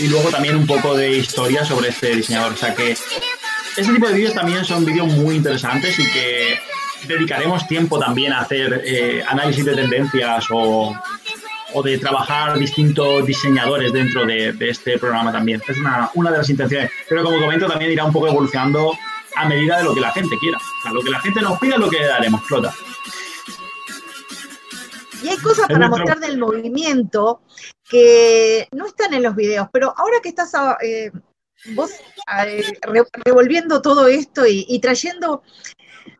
[0.00, 2.54] y luego también un poco de historia sobre este diseñador.
[2.54, 6.58] O sea que este tipo de vídeos también son vídeos muy interesantes y que
[7.06, 10.94] dedicaremos tiempo también a hacer eh, análisis de tendencias o,
[11.74, 15.60] o, de trabajar distintos diseñadores dentro de, este programa también.
[15.66, 16.90] Es una, una, de las intenciones.
[17.08, 18.92] Pero como comento, también irá un poco evolucionando
[19.36, 20.58] a medida de lo que la gente quiera.
[20.58, 22.74] O sea, lo que la gente nos pida es lo que daremos, Flota.
[25.22, 27.40] Y hay cosas para mostrar del movimiento
[27.88, 31.10] que no están en los videos, pero ahora que estás eh,
[31.74, 31.90] vos
[32.44, 32.62] eh,
[33.24, 35.42] revolviendo todo esto y, trayendo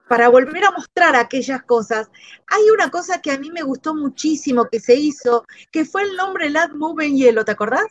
[0.09, 2.09] para volver a mostrar aquellas cosas,
[2.47, 6.17] hay una cosa que a mí me gustó muchísimo que se hizo, que fue el
[6.17, 7.87] nombre Lad Move en hielo, ¿te acordás?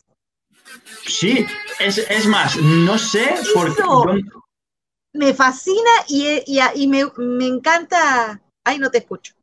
[1.06, 1.46] Sí,
[1.80, 3.84] es, más, no sé por qué.
[5.14, 8.42] Me fascina y, y, me, me, encanta.
[8.66, 9.34] Ay, no te escucho.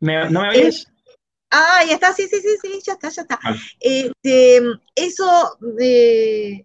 [0.00, 0.86] ¿No me oyes?
[1.50, 3.40] Ah, ya está, sí, sí, sí, sí, ya está, ya está.
[3.80, 4.60] Este,
[4.94, 6.64] eso eh,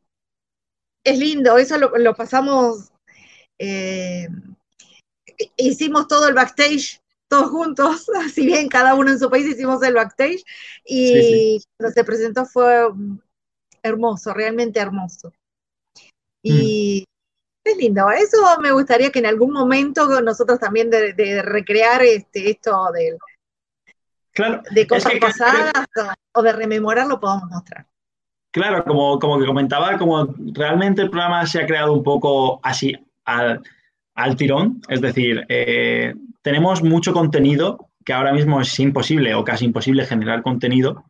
[1.04, 2.92] es lindo, eso lo, pasamos,
[3.58, 4.28] eh,
[5.58, 9.96] hicimos todo el backstage, todos juntos, si bien cada uno en su país hicimos el
[9.96, 10.44] backstage,
[10.86, 12.88] y cuando se presentó fue
[13.84, 15.34] hermoso, realmente hermoso.
[16.42, 17.70] Y mm.
[17.70, 22.92] es lindo, eso me gustaría que en algún momento nosotros también de, recrear este, esto
[22.94, 23.18] del
[24.72, 25.74] de cosas pasadas
[26.34, 27.88] o de rememorar lo podemos mostrar.
[28.52, 32.94] Claro, como, como que comentaba, como realmente el programa se ha creado un poco así
[33.26, 33.62] al,
[34.38, 40.06] tirón, es decir, eh, tenemos mucho contenido que ahora mismo es imposible o casi imposible
[40.06, 41.06] generar contenido,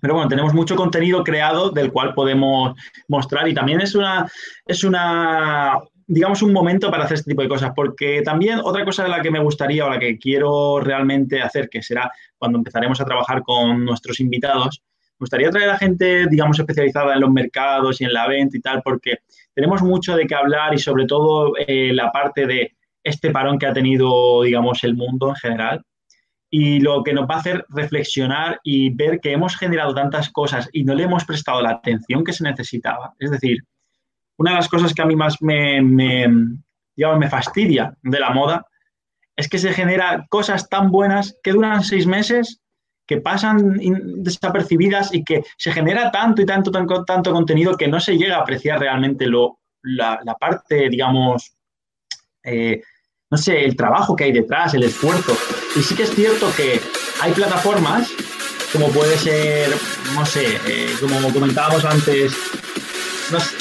[0.00, 2.74] pero bueno, tenemos mucho contenido creado del cual podemos
[3.08, 4.30] mostrar y también es una,
[4.66, 9.02] es una digamos, un momento para hacer este tipo de cosas, porque también otra cosa
[9.02, 13.00] de la que me gustaría o la que quiero realmente hacer, que será cuando empezaremos
[13.00, 14.82] a trabajar con nuestros invitados,
[15.18, 18.60] me gustaría traer a gente, digamos, especializada en los mercados y en la venta y
[18.60, 19.18] tal, porque
[19.56, 23.66] tenemos mucho de qué hablar y sobre todo eh, la parte de este parón que
[23.66, 25.82] ha tenido, digamos, el mundo en general.
[26.50, 30.68] Y lo que nos va a hacer reflexionar y ver que hemos generado tantas cosas
[30.72, 33.14] y no le hemos prestado la atención que se necesitaba.
[33.18, 33.64] Es decir,
[34.36, 38.66] una de las cosas que a mí más me, me, me fastidia de la moda
[39.36, 42.60] es que se genera cosas tan buenas que duran seis meses,
[43.06, 43.78] que pasan
[44.16, 48.36] desapercibidas y que se genera tanto y tanto, tanto, tanto contenido que no se llega
[48.36, 51.52] a apreciar realmente lo, la, parte, digamos,
[52.42, 52.82] eh,
[53.30, 55.36] no sé, el trabajo que hay detrás, el esfuerzo.
[55.76, 56.80] Y sí que es cierto que
[57.22, 58.10] hay plataformas,
[58.72, 59.70] como puede ser,
[60.14, 62.36] no sé, eh, como comentábamos antes,
[63.30, 63.56] no sé,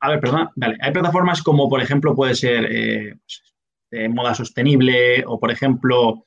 [0.00, 0.76] a ver, perdón, vale.
[0.80, 3.18] Hay plataformas como, por ejemplo, puede ser eh,
[3.90, 6.24] de moda sostenible o, por ejemplo,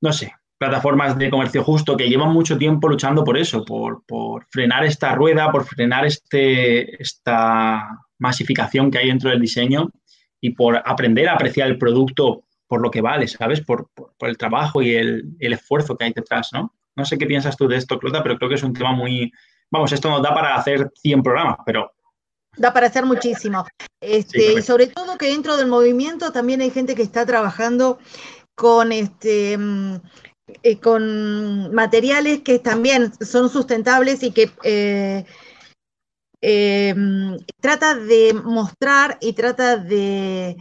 [0.00, 4.02] no sé, plataformas de comercio justo que llevan mucho tiempo luchando por eso, por,
[4.50, 9.90] frenar esta rueda, por frenar este, esta masificación que hay dentro del diseño
[10.38, 13.62] y por aprender a apreciar el producto por lo que vale, ¿sabes?
[13.62, 13.88] Por,
[14.20, 16.74] el trabajo y el, el, esfuerzo que hay detrás, ¿no?
[16.94, 19.32] No sé qué piensas tú de esto, Clota, pero creo que es un tema muy...
[19.70, 21.90] Vamos, esto nos da para hacer 100 programas, pero
[22.58, 23.64] Da para hacer muchísimo.
[23.98, 27.98] Este, y sobre todo que dentro del movimiento también hay gente que está trabajando
[28.54, 30.00] con este mm,
[30.62, 35.24] eh, con materiales que también son sustentables y que eh,
[36.40, 36.94] eh,
[37.60, 40.56] trata de mostrar y trata de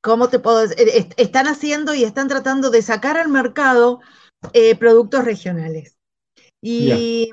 [0.00, 1.08] cómo te puedo decir?
[1.16, 4.00] están haciendo y están tratando de sacar al mercado
[4.78, 5.96] productos regionales.
[6.62, 7.30] Y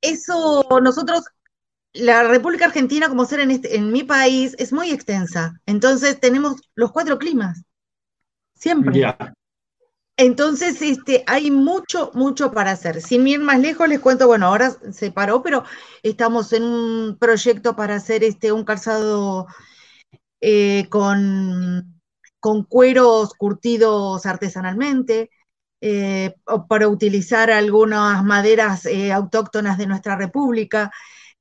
[0.00, 1.24] eso nosotros
[1.94, 5.60] la República Argentina, como ser en, este, en mi país, es muy extensa.
[5.66, 7.62] Entonces tenemos los cuatro climas.
[8.54, 9.14] Siempre.
[10.22, 13.02] Entonces, este, hay mucho, mucho para hacer.
[13.02, 15.64] Sin ir más lejos, les cuento, bueno, ahora se paró, pero
[16.04, 19.48] estamos en un proyecto para hacer este, un calzado
[20.40, 22.00] eh, con,
[22.68, 25.30] cueros curtidos artesanalmente,
[25.80, 26.34] eh,
[26.68, 30.92] para utilizar algunas maderas eh, autóctonas de nuestra república.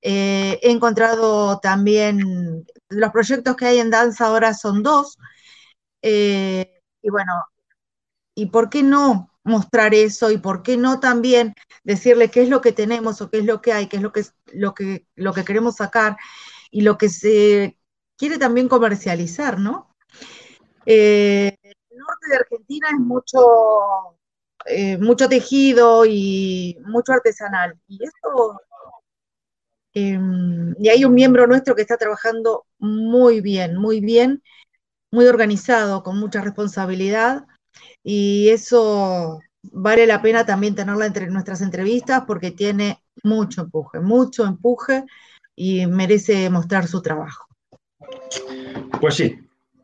[0.02, 5.18] He encontrado también, los proyectos que hay en danza ahora son dos,
[6.02, 7.32] y bueno,
[8.36, 12.62] ¿y por qué no mostrar eso y por qué no también decirle qué es lo
[12.62, 15.34] que tenemos o qué es lo que hay, qué es lo que, lo que, lo
[15.34, 16.18] que queremos sacar
[16.70, 17.78] y lo que se
[18.18, 19.96] quiere también comercializar, ¿no?
[20.86, 23.40] Eh, el norte de Argentina es mucho,
[24.66, 27.80] eh, mucho tejido y mucho artesanal.
[27.88, 28.62] Y eso,
[29.94, 34.44] em, y hay un miembro nuestro que está trabajando muy bien, muy bien,
[35.12, 37.46] muy organizado, con mucha responsabilidad
[38.04, 44.46] y eso vale la pena también tenerla entre nuestras entrevistas porque tiene mucho empuje, mucho
[44.46, 45.04] empuje
[45.56, 47.46] y merece mostrar su trabajo.
[49.00, 49.38] Pues sí.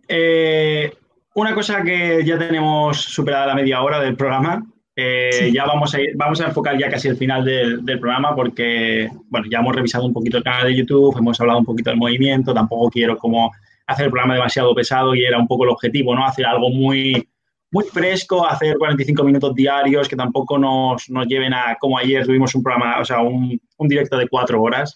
[0.08, 0.92] Eh,
[1.36, 6.00] una cosa que ya tenemos superada la media hora del programa, eh, ya vamos a,
[6.16, 10.06] vamos a enfocar ya casi el final del, del, programa porque, bueno, ya hemos revisado
[10.06, 13.52] un poquito el canal de YouTube, hemos hablado un poquito del movimiento, tampoco quiero como
[13.86, 16.26] hacer el programa demasiado pesado y era un poco el objetivo, ¿no?
[16.26, 17.30] Hacer algo muy,
[17.78, 22.56] muy fresco, hacer 45 minutos diarios que tampoco nos, nos lleven a, como ayer tuvimos
[22.56, 24.96] un programa, o sea, un, un directo de cuatro horas.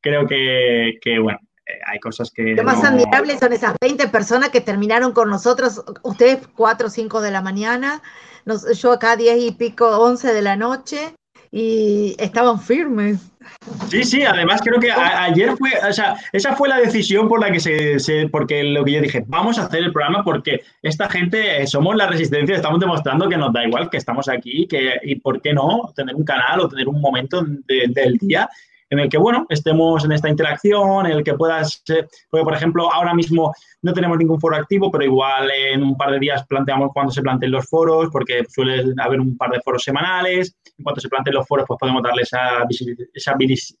[0.00, 2.54] Creo que, que bueno, eh, hay cosas que...
[2.54, 2.88] Lo más no...
[2.88, 7.40] admirable son esas 20 personas que terminaron con nosotros, ustedes 4 o 5 de la
[7.40, 8.02] mañana,
[8.44, 11.14] nos, yo acá 10 y pico, 11 de la noche,
[11.50, 13.30] y estaban firmes.
[13.88, 17.40] Sí, sí, además creo que a, ayer fue, o sea, esa fue la decisión por
[17.40, 20.60] la que se, se, porque lo que yo dije, vamos a hacer el programa porque
[20.82, 24.66] esta gente, eh, somos la resistencia, estamos demostrando que nos da igual que estamos aquí,
[24.68, 28.48] que, y por qué no tener un canal o tener un momento de, del día
[28.90, 31.82] en el que, bueno, estemos en esta interacción, en el que puedas,
[32.30, 36.10] porque por ejemplo, ahora mismo no tenemos ningún foro activo, pero igual en un par
[36.10, 39.82] de días planteamos cuando se planteen los foros, porque suele haber un par de foros
[39.82, 40.56] semanales.
[40.76, 42.66] En cuanto se planteen los foros, pues podemos darle esa,
[43.14, 43.34] esa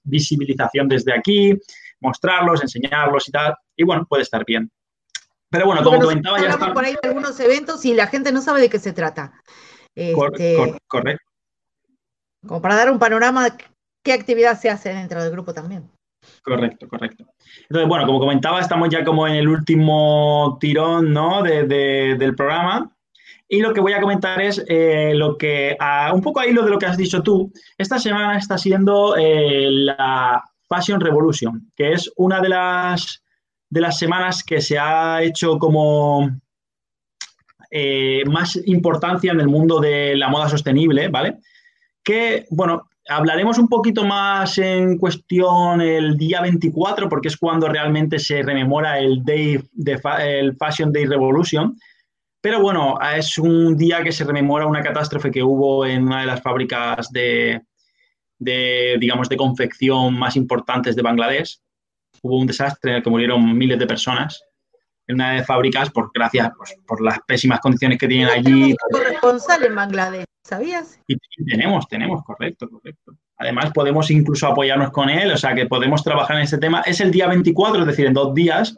[0.04, 1.52] visibilización desde aquí,
[2.00, 3.54] mostrarlos, enseñarlos y tal.
[3.76, 4.70] Y bueno, puede estar bien.
[5.50, 6.74] Pero bueno, como bueno, comentaba, ya están...
[6.74, 9.32] por ahí algunos eventos y la gente no sabe de qué se trata.
[9.94, 11.24] Este, cor correcto.
[12.46, 13.56] Como para dar un panorama
[14.04, 15.90] qué actividad se hace dentro del grupo también.
[16.42, 17.24] Correcto, correcto.
[17.62, 21.42] Entonces, bueno, como comentaba, estamos ya como en el último tirón ¿no?
[21.42, 22.90] de, de, del programa.
[23.50, 26.64] Y lo que voy a comentar es eh, lo que, uh, un poco ahí lo
[26.64, 27.50] de lo que has dicho tú.
[27.78, 33.24] Esta semana está siendo eh, la Fashion Revolution, que es una de las,
[33.70, 36.30] de las semanas que se ha hecho como
[37.70, 41.38] eh, más importancia en el mundo de la moda sostenible, ¿vale?
[42.04, 48.18] Que, bueno, hablaremos un poquito más en cuestión el día 24, porque es cuando realmente
[48.18, 51.76] se rememora el, day de el Fashion Day Revolution.
[52.40, 56.26] Pero bueno, es un día que se rememora una catástrofe que hubo en una de
[56.26, 57.62] las fábricas de,
[58.38, 61.58] digamos, de confección más importantes de Bangladesh.
[62.22, 64.42] Hubo un desastre en el que murieron miles de personas
[65.08, 68.74] en una de fábricas por gracias pues, por las pésimas condiciones que tienen allí.
[68.92, 71.00] corresponsal en Bangladesh, ¿sabías?
[71.08, 73.12] Y, y, tenemos, tenemos, correcto, correcto.
[73.38, 76.82] Además, podemos incluso apoyarnos con él, o sea, que podemos trabajar en ese tema.
[76.82, 78.76] Es el día 24, es decir, en dos días.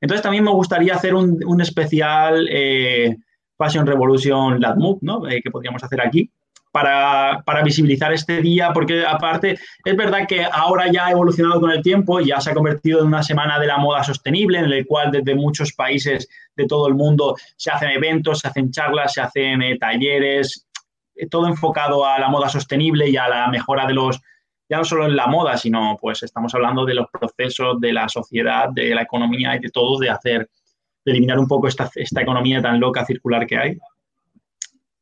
[0.00, 3.16] Entonces, también me gustaría hacer un, un especial eh,
[3.58, 5.28] Fashion Revolution Lab Move, ¿no?
[5.28, 6.30] Eh, que podríamos hacer aquí.
[6.76, 11.70] Para, para, visibilizar este día, porque aparte es verdad que ahora ya ha evolucionado con
[11.70, 14.84] el tiempo, ya se ha convertido en una semana de la moda sostenible, en el
[14.84, 19.22] cual desde muchos países de todo el mundo se hacen eventos, se hacen charlas, se
[19.22, 20.66] hacen eh, talleres,
[21.30, 24.20] todo enfocado a la moda sostenible y a la mejora de los,
[24.68, 28.06] ya no solo en la moda, sino pues estamos hablando de los procesos de la
[28.06, 30.50] sociedad, de la economía y de todo, de hacer,
[31.06, 33.78] de eliminar un poco esta, esta economía tan loca circular que hay.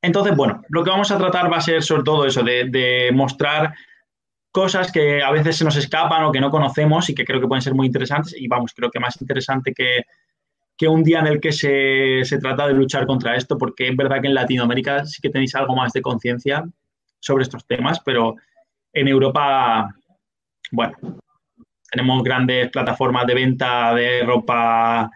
[0.04, 3.74] Entonces, bueno, lo que vamos a tratar va a ser sobre todo eso, de, mostrar
[4.50, 7.46] cosas que a veces se nos escapan o que no conocemos y que creo que
[7.46, 8.34] pueden ser muy interesantes.
[8.38, 10.02] Y vamos, creo que más interesante que,
[10.76, 13.96] que un día en el que se, se, trata de luchar contra esto, porque es
[13.96, 16.62] verdad que en Latinoamérica sí que tenéis algo más de conciencia
[17.18, 18.36] sobre estos temas, pero
[18.92, 19.88] en Europa,
[20.70, 20.96] bueno,
[21.90, 25.10] tenemos grandes plataformas de venta de ropa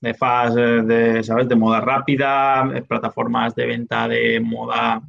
[0.00, 1.48] de fast, de, ¿sabes?
[1.48, 5.02] de moda rápida, plataformas de venta de moda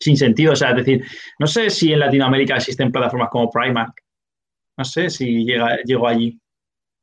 [0.00, 0.52] sin sentido.
[0.52, 1.04] O sea, es decir,
[1.38, 3.94] no sé si en Latinoamérica existen plataformas como Primark.
[4.76, 6.38] No sé si llega, llegó allí.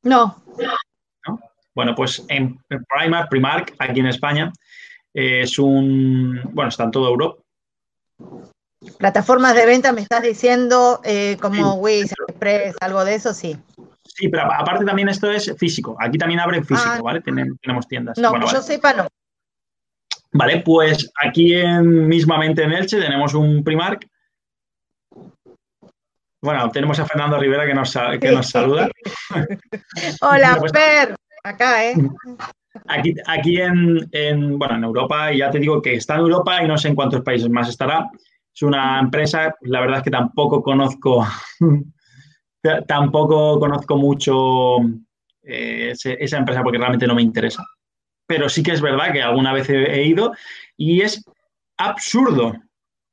[0.04, 0.44] No.
[1.28, 1.40] ¿No?
[1.74, 4.52] Bueno, pues en Primark, Primark, aquí en España,
[5.14, 6.42] eh, es un.
[6.52, 7.42] Bueno, está en toda Europa.
[8.98, 11.80] Plataformas de venta, me estás diciendo, eh, como sí.
[11.80, 13.56] Wix, Express, algo de eso, sí.
[14.22, 15.98] Sí, pero aparte también esto es físico.
[16.00, 17.22] Aquí también abre físico, ah, ¿vale?
[17.22, 18.20] Tenemos, tenemos, tiendas.
[18.20, 18.60] No, bueno, que vale.
[18.60, 19.08] yo sepa, no.
[20.34, 24.08] Vale, pues aquí en, mismamente en Elche tenemos un Primark.
[26.40, 28.90] Bueno, tenemos a Fernando Rivera que nos, que nos saluda.
[30.22, 31.16] Hola, Per.
[31.44, 31.96] Acá, ¿eh?
[32.90, 36.78] Aquí, aquí en, bueno, en Europa, ya te digo que está en Europa y no
[36.78, 38.08] sé en cuántos países más estará.
[38.54, 41.26] Es una empresa, la verdad es que tampoco conozco,
[42.88, 44.78] tampoco conozco mucho
[45.44, 47.66] eh, esa empresa porque realmente no me interesa.
[48.28, 50.34] Pero sí que es verdad que alguna vez he ido
[50.78, 51.24] y es
[51.78, 52.54] absurdo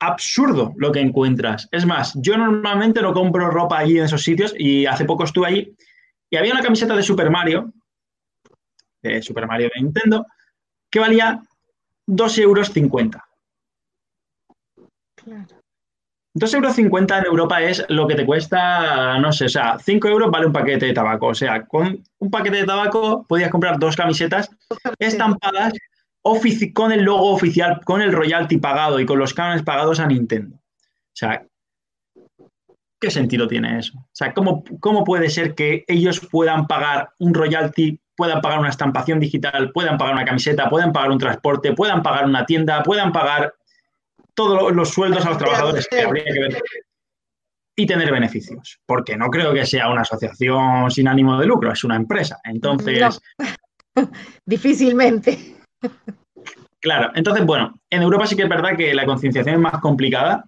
[0.01, 1.69] absurdo lo que encuentras.
[1.73, 5.47] Es más, yo normalmente no compro ropa allí en esos sitios y hace poco estuve
[5.47, 5.77] allí
[6.31, 7.73] y había una camiseta de Super Mario,
[9.03, 10.27] de Super Mario de Nintendo,
[10.91, 11.43] que valía
[12.07, 12.71] 2,50 euros.
[15.15, 15.58] Claro.
[16.39, 20.31] 2,50 euros en Europa es lo que te cuesta, no sé, o sea, 5 euros
[20.31, 21.29] vale un paquete de tabaco.
[21.29, 24.51] O sea, con un paquete de tabaco podías comprar dos camisetas
[24.99, 25.73] estampadas
[26.75, 30.57] con el logo oficial, con el royalty pagado y con los cánones pagados a Nintendo.
[30.57, 31.43] O sea,
[33.01, 33.99] ¿qué sentido tiene eso?
[33.99, 38.69] O sea, ¿cómo, ¿cómo puede ser que ellos puedan pagar un royalty, puedan pagar una
[38.69, 43.13] estampación digital, puedan pagar una camiseta, puedan pagar un transporte, puedan pagar una tienda, puedan
[43.13, 43.55] pagar
[44.39, 46.63] todos los sueldos a los trabajadores que habría que ver
[47.77, 48.79] y tener beneficios?
[48.87, 52.39] Porque no creo que sea una asociación sin ánimo de lucro, es una empresa.
[52.45, 53.21] Entonces...
[54.47, 55.57] Difícilmente.
[56.81, 60.45] Claro, entonces, bueno, en Europa sí que es verdad que la concienciación es más complicada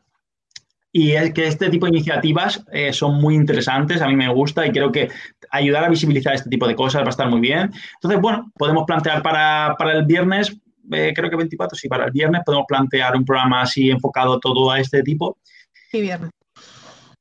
[0.93, 4.65] y es que este tipo de iniciativas eh, son muy interesantes, a mí me gusta
[4.67, 5.09] y creo que
[5.51, 7.73] ayudar a visibilizar este tipo de cosas va a estar muy bien.
[7.95, 10.57] Entonces, bueno, podemos plantear para, el viernes,
[10.93, 14.71] eh, creo que 24, sí, para el viernes podemos plantear un programa así enfocado todo
[14.71, 15.39] a este tipo.
[15.91, 16.31] Sí, viernes.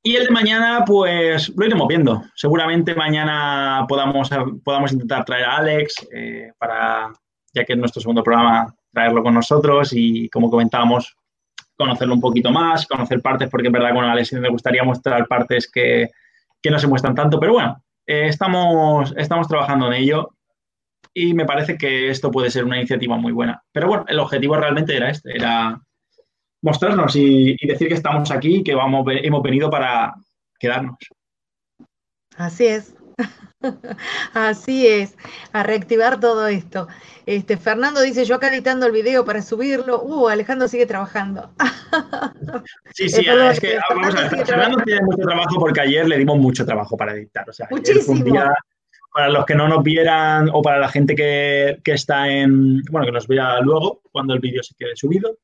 [0.01, 2.23] Y el de mañana, pues lo iremos viendo.
[2.35, 4.29] Seguramente mañana podamos,
[4.63, 7.11] podamos intentar traer a Alex eh, para,
[7.53, 11.15] ya que es nuestro segundo programa, traerlo con nosotros y, como comentábamos,
[11.75, 15.27] conocerlo un poquito más, conocer partes, porque es verdad que con Alex me gustaría mostrar
[15.27, 16.09] partes que,
[16.69, 20.29] no se muestran tanto, pero bueno, eh, estamos, estamos trabajando en ello
[21.21, 23.61] y me parece que esto puede ser una iniciativa muy buena.
[23.71, 25.79] Pero bueno, el objetivo realmente era este, era
[26.61, 30.13] mostrarnos y, y decir que estamos aquí y que vamos, hemos venido para
[30.59, 30.97] quedarnos.
[32.37, 32.95] Así es.
[34.33, 35.17] Así es,
[35.51, 36.87] a reactivar todo esto.
[37.25, 40.01] Este, Fernando dice, yo acá editando el video para subirlo.
[40.01, 41.51] Uh, Alejandro sigue trabajando.
[42.93, 46.17] Sí, sí, eh, es que, vamos a ver, Fernando tiene mucho trabajo porque ayer le
[46.17, 47.49] dimos mucho trabajo para editar.
[47.49, 48.25] O sea, Muchísimo.
[49.13, 53.05] Para los que no nos vieran o para la gente que, que está en, bueno,
[53.05, 55.37] que nos vea luego cuando el vídeo se quede subido,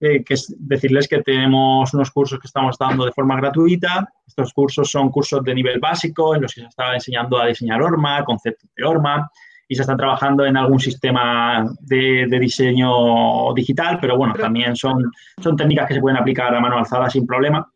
[0.00, 4.06] eh, que es decirles que tenemos unos cursos que estamos dando de forma gratuita.
[4.26, 7.80] Estos cursos son cursos de nivel básico en los que se está enseñando a diseñar
[7.80, 9.30] ORMA, conceptos de ORMA,
[9.68, 15.10] y se están trabajando en algún sistema de, diseño digital, pero bueno, también son,
[15.42, 17.66] son técnicas que se pueden aplicar a mano alzada sin problema.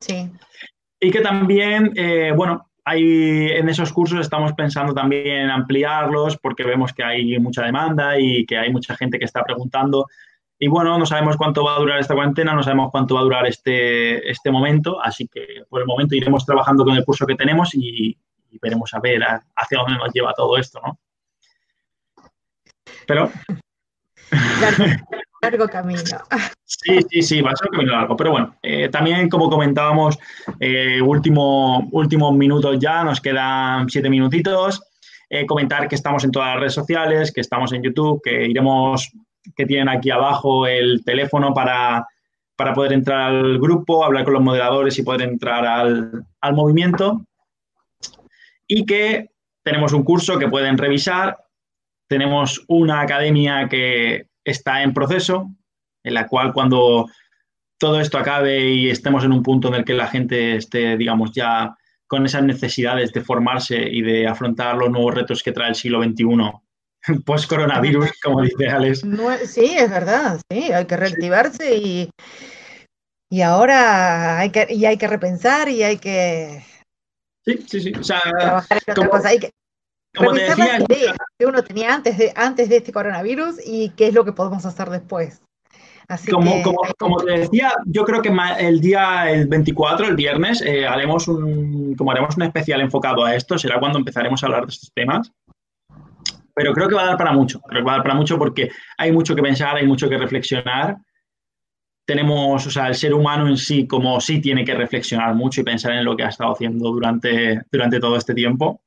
[0.00, 0.30] Sí.
[1.00, 6.64] Y que también, eh, bueno, hay, en esos cursos estamos pensando también en ampliarlos porque
[6.64, 10.06] vemos que hay mucha demanda y que hay mucha gente que está preguntando
[10.60, 13.24] y bueno, no sabemos cuánto va a durar esta cuarentena, no sabemos cuánto va a
[13.24, 17.36] durar este, este momento, así que por el momento iremos trabajando con el curso que
[17.36, 18.16] tenemos y,
[18.60, 20.98] veremos a ver hacia dónde nos lleva todo esto, ¿no?
[23.06, 23.30] Pero...
[25.40, 26.00] Largo, camino.
[26.64, 28.16] Sí, sí, sí, va a ser un camino largo.
[28.16, 30.18] Pero bueno, eh, también como comentábamos,
[30.58, 34.82] eh, último, últimos minutos ya, nos quedan siete minutitos.
[35.30, 39.10] Eh, comentar que estamos en todas las redes sociales, que estamos en YouTube, que iremos
[39.56, 42.06] que tienen aquí abajo el teléfono para,
[42.74, 47.22] poder entrar al grupo, hablar con los moderadores y poder entrar al, al movimiento.
[48.66, 49.30] Y que
[49.62, 51.38] tenemos un curso que pueden revisar,
[52.08, 55.50] tenemos una academia que está en proceso,
[56.02, 57.06] en la cual cuando
[57.78, 61.32] todo esto acabe y estemos en un punto en el que la gente esté, digamos,
[61.32, 61.76] ya
[62.06, 66.02] con esas necesidades de formarse y de afrontar los nuevos retos que trae el siglo
[66.02, 66.24] XXI
[67.24, 69.02] post-coronavirus, como dice Alex.
[69.46, 72.10] sí, es verdad, sí, hay que reactivarse y,
[73.30, 76.64] y ahora hay que, y hay que repensar y hay que...
[77.44, 77.92] Sí, sí, sí.
[77.92, 79.28] trabajar en otra cosa.
[79.28, 79.50] Hay que
[80.18, 84.14] revisar las ideas que uno tenía antes de, antes de este coronavirus y qué es
[84.14, 85.40] lo que podemos hacer después.
[86.08, 90.62] Así como, como, como, te decía, yo creo que el día el 24, el viernes,
[90.62, 94.64] eh, haremos un, como haremos un especial enfocado a esto, será cuando empezaremos a hablar
[94.64, 95.30] de estos temas
[96.58, 98.36] pero creo que va a dar para mucho, creo que va a dar para mucho
[98.36, 100.96] porque hay mucho que pensar, hay mucho que reflexionar.
[102.04, 105.64] Tenemos, o sea, el ser humano en sí como sí tiene que reflexionar mucho y
[105.64, 108.80] pensar en lo que ha estado haciendo durante, durante todo este tiempo,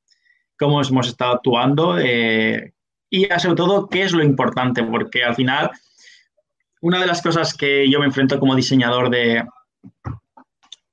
[0.61, 2.73] cómo hemos estado actuando eh,
[3.09, 5.71] y sobre todo qué es lo importante, porque al final
[6.81, 9.43] una de las cosas que yo me enfrento como diseñador de,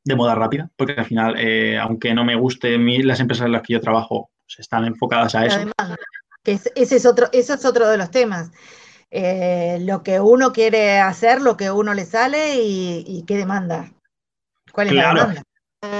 [0.04, 3.62] de moda rápida, porque al final, eh, aunque no me gusten las empresas en las
[3.62, 5.70] que yo trabajo, pues están enfocadas a eso
[6.42, 8.50] que ese, es otro, ese es otro de los temas.
[9.10, 13.92] Eh, lo que uno quiere hacer, lo que uno le sale y, qué demanda.
[14.72, 15.42] ¿Cuál es la demanda?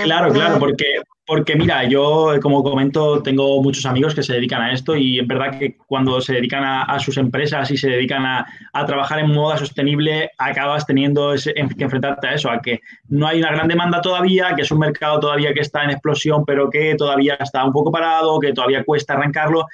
[0.02, 4.72] Claro, claro, porque, porque mira, yo como comento, tengo muchos amigos que se dedican a
[4.72, 8.46] esto y es verdad que cuando se dedican a, sus empresas y se dedican a,
[8.86, 13.52] trabajar en moda sostenible, acabas teniendo que enfrentarte a eso, a que no hay una
[13.52, 17.34] gran demanda todavía, que es un mercado todavía que está en explosión, pero que todavía
[17.34, 19.66] está un poco parado, que todavía cuesta arrancarlo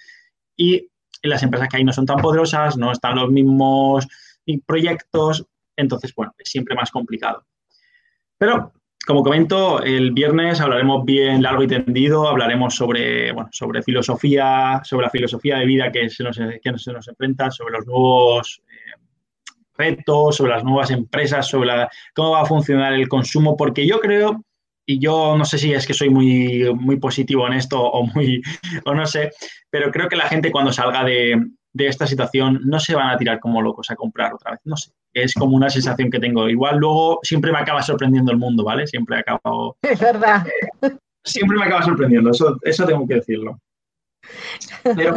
[0.56, 0.88] y
[1.22, 4.08] las empresas que hay no son tan poderosas, no están los mismos
[4.66, 5.46] proyectos,
[5.76, 7.44] entonces, bueno, es siempre más complicado.
[8.38, 8.72] Pero
[9.06, 15.04] como comento, el viernes hablaremos bien largo y tendido, hablaremos sobre, bueno, sobre filosofía, sobre
[15.04, 19.00] la filosofía de vida que se nos, que se nos enfrenta, sobre los nuevos eh,
[19.76, 21.70] retos, sobre las nuevas empresas, sobre
[22.14, 24.42] cómo va a funcionar el consumo, porque yo creo,
[24.86, 28.40] y yo no sé si es que soy muy, muy positivo en esto o muy,
[28.86, 29.30] o no sé,
[29.68, 31.42] pero creo que la gente cuando salga de,
[31.74, 34.76] de esta situación no se van a tirar como locos a comprar otra vez, no
[34.76, 36.48] sé es como una sensación que tengo.
[36.48, 38.86] Igual luego siempre me acaba sorprendiendo el mundo, ¿vale?
[38.86, 39.76] Siempre acabo...
[39.82, 40.44] Es verdad.
[41.24, 43.58] siempre me acaba sorprendiendo, eso, eso tengo que decirlo.
[44.82, 45.16] Pero...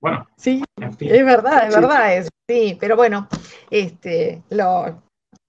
[0.00, 0.26] Bueno.
[0.36, 0.62] Sí,
[1.00, 3.28] es verdad, es verdad, es, sí, pero bueno,
[3.68, 5.02] este, lo,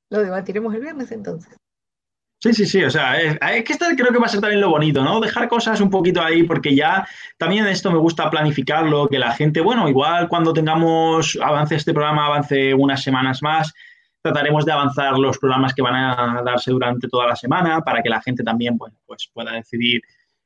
[0.09, 1.55] lo debatiremos el viernes entonces.
[2.41, 5.03] Sí, sí, sí, o sea, es, que creo que va a ser también lo bonito,
[5.03, 5.19] ¿no?
[5.19, 7.05] Dejar cosas un poquito ahí, porque ya
[7.37, 12.27] también esto me gusta planificarlo, que la gente, bueno, igual cuando tengamos, avance este programa,
[12.27, 13.73] avance unas semanas más,
[14.21, 18.09] trataremos de avanzar los programas que van a darse durante toda la semana para que
[18.09, 20.01] la gente también pues, pueda decidir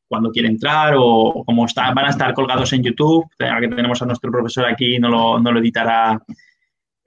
[0.08, 4.06] cuándo quiere entrar o, como está, van a estar colgados en YouTube, que tenemos a
[4.08, 6.20] nuestro profesor aquí, no lo, no lo editará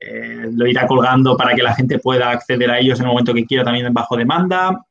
[0.01, 3.35] eh, lo irá colgando para que la gente pueda acceder a ellos en el momento
[3.35, 4.85] que quiera, también bajo demanda.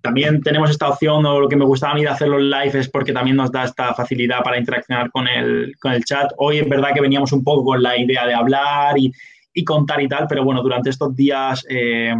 [0.00, 2.80] También tenemos esta opción, o lo que me gustaba a mí de hacerlo en live
[2.80, 6.32] es porque también nos da esta facilidad para interaccionar con el, con el chat.
[6.38, 9.12] Hoy es verdad que veníamos un poco con la idea de hablar y,
[9.54, 11.64] y contar y tal, pero bueno, durante estos días...
[11.68, 12.14] Eh,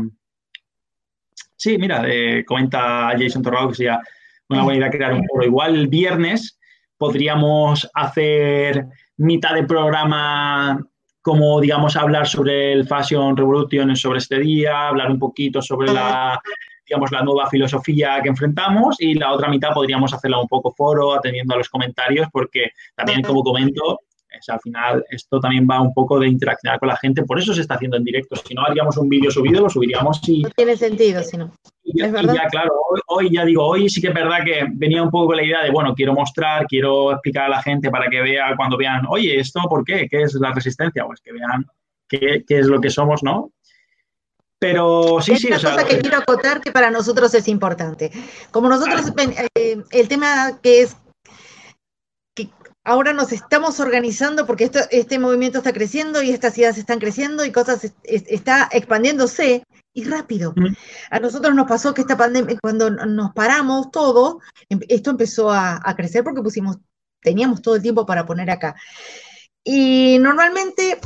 [1.57, 4.01] sí, mira, eh, comenta Jason Torrado que sería
[4.49, 5.45] una buena idea crear un foro.
[5.45, 6.59] Igual el viernes
[6.99, 8.87] podríamos hacer
[9.17, 10.85] mitad de programa
[11.23, 16.41] como, digamos, hablar sobre el Fashion Revolution sobre este día, hablar un poquito sobre la,
[16.85, 21.15] digamos, la nueva filosofía que enfrentamos y la otra mitad podríamos hacerla un poco foro,
[21.15, 24.01] atendiendo a los comentarios, porque también, como comento,
[24.51, 27.61] al final esto también va un poco de interaccionar con la gente, por eso se
[27.61, 28.37] está haciendo en directo.
[28.37, 30.43] Si no haríamos un vídeo subido, lo subiríamos y...
[30.43, 31.53] No tiene sentido, si no.
[31.85, 32.73] Y ya, claro,
[33.09, 35.63] hoy, ya digo, hoy sí que es verdad que venía un poco con la idea
[35.63, 39.39] de, bueno, quiero mostrar, quiero explicar a la gente para que vea, cuando vean, oye,
[39.39, 40.09] ¿esto por qué?
[40.11, 41.05] ¿Qué es la resistencia?
[41.05, 41.67] Pues que vean
[42.09, 43.51] qué, qué es lo que somos, ¿no?
[44.63, 45.49] Pero sí, sí.
[45.49, 48.13] Una cosa que quiero acotar que para nosotros es importante.
[48.53, 49.13] Como nosotros,
[49.57, 50.97] eh, el tema que es
[52.85, 57.45] ahora nos estamos organizando porque esto, este movimiento está creciendo y estas ideas están creciendo
[57.45, 59.65] y cosas está expandiéndose
[59.95, 60.55] y rápido.
[61.11, 65.81] A nosotros nos pasó que esta pandemia, cuando nos paramos todo, em, esto empezó a,
[65.97, 66.79] crecer porque pusimos,
[67.21, 68.75] teníamos todo el tiempo para poner acá.
[69.65, 70.99] Y normalmente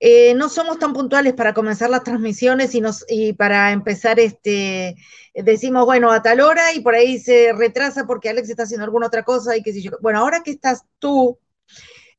[0.00, 4.96] eh, no somos tan puntuales para comenzar las transmisiones y, nos, y para empezar, este,
[5.34, 9.06] decimos, bueno, a tal hora y por ahí se retrasa porque Alex está haciendo alguna
[9.06, 9.92] otra cosa y qué sé yo.
[10.00, 11.38] Bueno, ahora que estás tú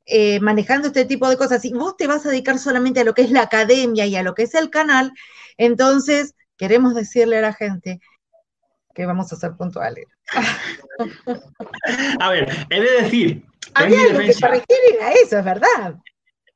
[0.05, 3.13] eh, manejando este tipo de cosas y vos te vas a dedicar solamente a lo
[3.13, 5.13] que es la academia y a lo que es el canal,
[5.57, 7.99] entonces, queremos decirle a la gente
[8.95, 10.05] que vamos a ser puntuales.
[12.19, 13.45] a ver, he de decir.
[13.73, 15.95] Había algo que se refiere a eso, es verdad.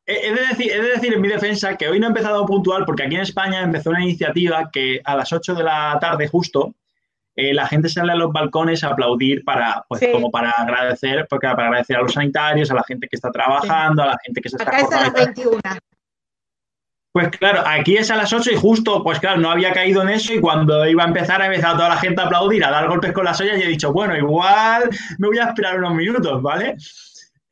[0.06, 2.86] He de, decir, he de decir en mi defensa que hoy no he empezado puntual
[2.86, 6.74] porque aquí en España empezó una iniciativa que a las 8 de la tarde justo
[7.36, 11.48] eh, la gente sale a los balcones a aplaudir para, pues, como para agradecer, porque
[11.48, 14.50] para agradecer a los sanitarios, a la gente que está trabajando, a la gente que
[14.50, 15.62] se está Acá es a las 21.
[17.14, 20.10] Pues claro, aquí es a las 8 y justo, pues claro, no había caído en
[20.10, 22.88] eso y cuando iba a empezar ha empezado toda la gente a aplaudir, a dar
[22.88, 26.42] golpes con las ollas y he dicho, bueno, igual me voy a esperar unos minutos,
[26.42, 26.78] ¿vale?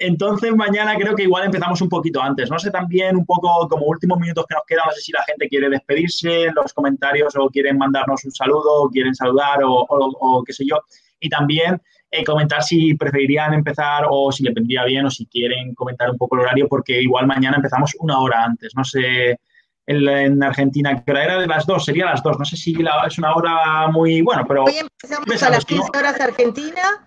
[0.01, 2.49] Entonces mañana creo que igual empezamos un poquito antes.
[2.49, 5.23] No sé también un poco como últimos minutos que nos quedan, no sé si la
[5.23, 10.41] gente quiere despedirse en los comentarios o quieren mandarnos un saludo o quieren saludar o,
[10.45, 10.77] qué sé yo.
[11.19, 11.81] Y también
[12.11, 16.17] eh, comentar si preferirían empezar o si les vendría bien o si quieren comentar un
[16.17, 18.71] poco el horario porque igual mañana empezamos una hora antes.
[18.77, 19.37] No sé
[19.85, 22.39] en, Argentina, que era de las dos, sería las dos.
[22.39, 22.71] No sé si
[23.05, 24.63] es una hora muy bueno, pero.
[24.63, 27.05] Hoy empezamos a las 15 horas Argentina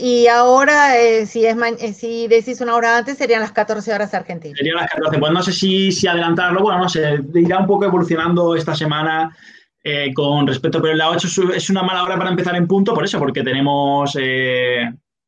[0.00, 4.14] y ahora, eh, si, es eh, si decís una hora antes, serían las 14 horas
[4.14, 4.54] Argentina.
[4.56, 5.18] Serían las 14.
[5.18, 9.36] Pues no sé si, si adelantarlo, bueno, no sé, irá un poco evolucionando esta semana.
[9.82, 13.02] Eh, con respecto, pero la 8 es una mala hora para empezar en punto, por
[13.02, 14.12] eso, porque tenemos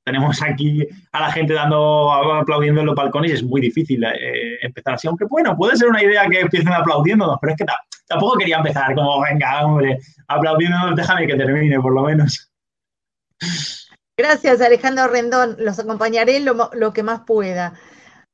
[0.05, 4.05] tenemos aquí a la gente dando, aplaudiendo en los balcones es muy difícil
[4.61, 5.09] empezar así.
[5.09, 7.65] Aunque bueno, puede ser una idea que empiecen aplaudiéndonos, pero es que
[8.07, 9.99] tampoco quería empezar como, venga, hombre,
[10.29, 12.53] aplaudiéndonos, déjame que termine por lo menos.
[14.17, 15.57] Gracias, Alejandro Rendón.
[15.59, 17.75] Los acompañaré lo, lo que más pueda.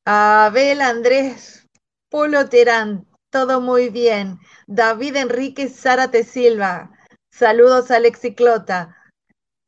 [0.05, 1.67] Abel Andrés
[2.11, 4.39] Polo Terán, todo muy bien.
[4.67, 6.91] David Enrique Zárate Silva,
[7.31, 8.97] saludos a Alexi Clota.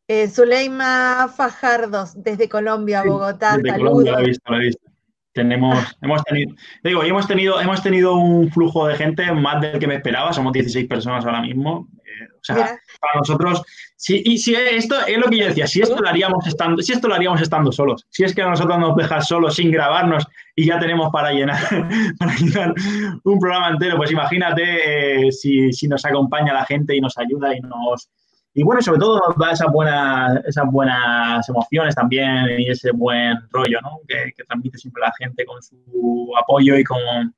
[0.09, 4.90] Eh, Zuleima Fajardos, desde Colombia, Bogotá, desde Colombia, la he visto, la he visto.
[5.33, 9.87] Tenemos, hemos tenido, digo, hemos tenido, hemos tenido un flujo de gente más del que
[9.87, 11.89] me esperaba, somos 16 personas ahora mismo.
[11.99, 13.63] Eh, o sea, para nosotros,
[13.97, 16.93] sí, y si esto es lo que yo decía, si esto lo haríamos estando, si
[16.93, 20.27] esto lo haríamos estando solos, si es que a nosotros nos dejas solos sin grabarnos
[20.57, 21.63] y ya tenemos para llenar,
[22.19, 22.75] para llenar
[23.23, 27.55] un programa entero, pues imagínate eh, si, si nos acompaña la gente y nos ayuda
[27.55, 28.11] y nos
[28.53, 33.39] y bueno, sobre todo nos da esas buenas, esas buenas emociones también y ese buen
[33.51, 34.01] rollo, ¿no?
[34.09, 37.35] Que, transmite siempre la gente con su apoyo y con,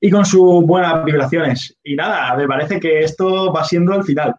[0.00, 1.76] y con sus buenas vibraciones.
[1.84, 4.34] Y nada, me parece que esto va siendo el final.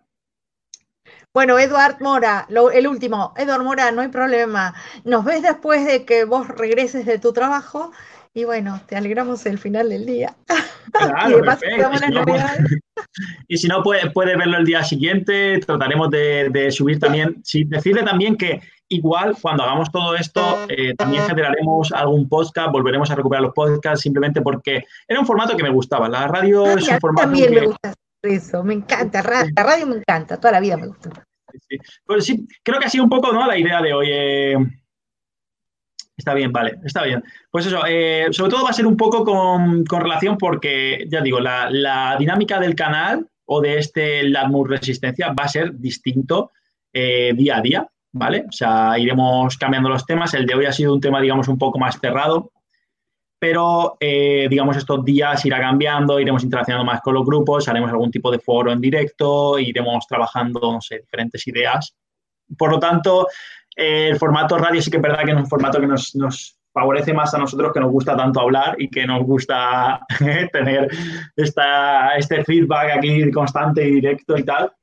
[1.34, 3.34] Bueno, Eduard Mora, el último.
[3.38, 4.74] Eduard Mora, no hay problema.
[5.06, 7.92] Nos ves después de que vos regreses de tu trabajo
[8.36, 10.36] y bueno, te alegramos el final del día.
[10.92, 11.42] Claro,
[13.50, 15.60] y, si no, puede, puede, verlo el día siguiente.
[15.60, 17.42] Trataremos de, subir también.
[17.44, 23.12] Sí, decirle también que igual cuando hagamos todo esto, eh, también generaremos algún podcast, volveremos
[23.12, 26.08] a recuperar los podcasts simplemente porque era un formato que me gustaba.
[26.08, 27.24] La radio es un formato.
[27.24, 29.22] También me gusta eso, me encanta.
[29.54, 31.10] La radio me encanta, toda la vida me gusta.
[31.68, 33.46] Sí, Pues sí, creo que ha sido un poco ¿no?
[33.46, 34.08] la idea de hoy.
[34.10, 34.56] Eh,
[36.18, 37.24] Está bien, vale, está bien.
[37.52, 41.40] Pues eso, eh, sobre todo va a ser un poco con, relación porque, ya digo,
[41.40, 46.52] la, dinámica del canal o de este Latmus Resistencia va a ser distinto
[46.94, 48.46] eh, día a día, ¿vale?
[48.48, 50.34] O sea, iremos cambiando los temas.
[50.34, 52.52] El de hoy ha sido un tema, digamos, un poco más cerrado,
[53.38, 58.10] pero, eh, digamos, estos días irá cambiando, iremos interaccionando más con los grupos, haremos algún
[58.10, 61.94] tipo de foro en directo, iremos trabajando, no sé, diferentes ideas.
[62.58, 63.28] Por lo tanto,
[63.76, 67.34] el formato radio sí que es verdad que es un formato que nos, favorece más
[67.34, 70.02] a nosotros que nos gusta tanto hablar y que nos gusta
[70.52, 70.90] tener
[71.38, 74.74] esta, este feedback aquí constante y directo y tal.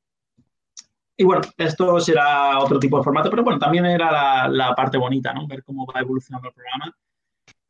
[1.19, 5.35] Y bueno, esto será otro tipo de formato, pero bueno, también era la, parte bonita,
[5.35, 5.47] ¿no?
[5.47, 6.97] Ver cómo va evolucionando el programa.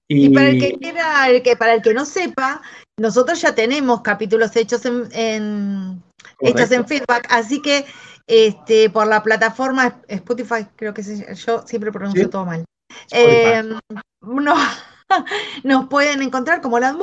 [0.06, 2.62] Y, para el que quiera, el que, para el que no sepa,
[2.96, 6.02] nosotros ya tenemos capítulos hechos en,
[6.40, 7.86] hechos en feedback, así que
[8.26, 12.64] este, por la plataforma Spotify, creo que yo siempre pronuncio todo mal.
[13.10, 13.78] Em,
[14.20, 14.54] no,
[15.64, 16.96] nos pueden encontrar como la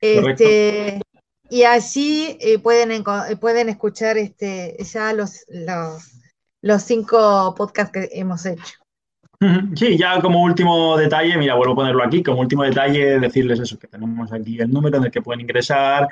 [0.00, 1.00] este,
[1.50, 3.04] y allí eh, pueden,
[3.38, 5.44] pueden escuchar este, ya los,
[6.62, 8.74] los, cinco podcasts que hemos hecho.
[9.74, 13.78] Sí, ya como último detalle, mira, vuelvo a ponerlo aquí, como último detalle, decirles eso,
[13.78, 16.08] que tenemos aquí el número en el que pueden ingresar,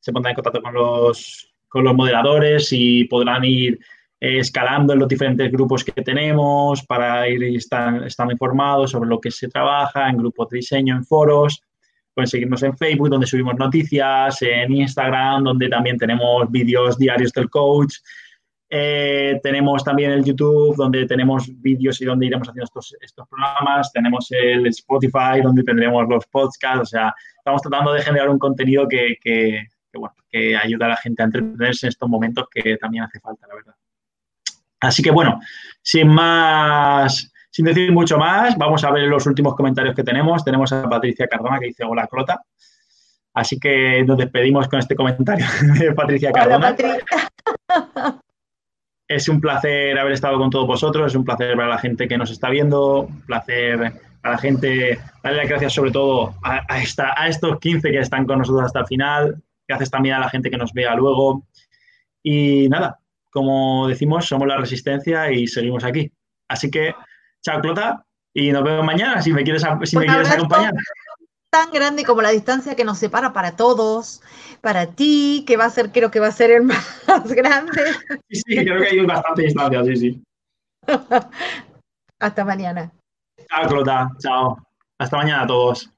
[0.00, 3.78] se pondrán en contacto con los con los moderadores y podrán ir
[4.20, 9.30] eh, escalando en los diferentes grupos que tenemos para ir estando informados sobre lo que
[9.30, 11.62] se trabaja en grupos de diseño, en foros.
[12.12, 17.48] Pueden seguirnos en Facebook, donde subimos noticias, en Instagram, donde también tenemos vídeos diarios del
[17.48, 17.94] coach.
[18.68, 23.92] Eh, tenemos también el YouTube, donde tenemos vídeos y donde iremos haciendo estos, estos programas.
[23.92, 26.80] Tenemos el Spotify, donde tendremos los podcasts.
[26.82, 30.90] O sea, estamos tratando de generar un contenido que, que que, bueno, que ayuda a
[30.90, 33.74] la gente a entretenerse en estos momentos que también hace falta, la verdad.
[34.80, 35.40] Así que bueno,
[35.82, 40.42] sin más, sin decir mucho más, vamos a ver los últimos comentarios que tenemos.
[40.44, 42.42] Tenemos a Patricia Cardona que dice hola Crota.
[43.34, 45.46] Así que nos despedimos con este comentario
[45.78, 46.74] de Patricia Cardona.
[49.06, 52.06] Es un placer haber estado con todos vosotros, es un placer ver a la gente
[52.06, 56.62] que nos está viendo, un placer a la gente, darle las gracias sobre todo a,
[56.68, 60.50] a estos 15 que están con nosotros hasta el final, Gracias también a la gente
[60.50, 61.46] que nos vea luego.
[62.24, 62.98] Y nada,
[63.30, 66.10] como decimos, somos la resistencia y seguimos aquí.
[66.48, 66.92] Así que,
[67.40, 68.04] chao, Clota,
[68.34, 70.74] y nos vemos mañana si me quieres, si me quieres acompañar.
[71.50, 74.22] Tan grande como la distancia que nos separa para todos,
[74.60, 77.92] para ti, que va a ser, creo que va a ser el más grande.
[78.28, 80.22] Sí, sí, creo que hay bastante distancia, sí, sí.
[82.18, 82.90] Hasta mañana.
[83.48, 84.58] Chao, Clota, chao.
[84.98, 85.88] Hasta mañana a todos.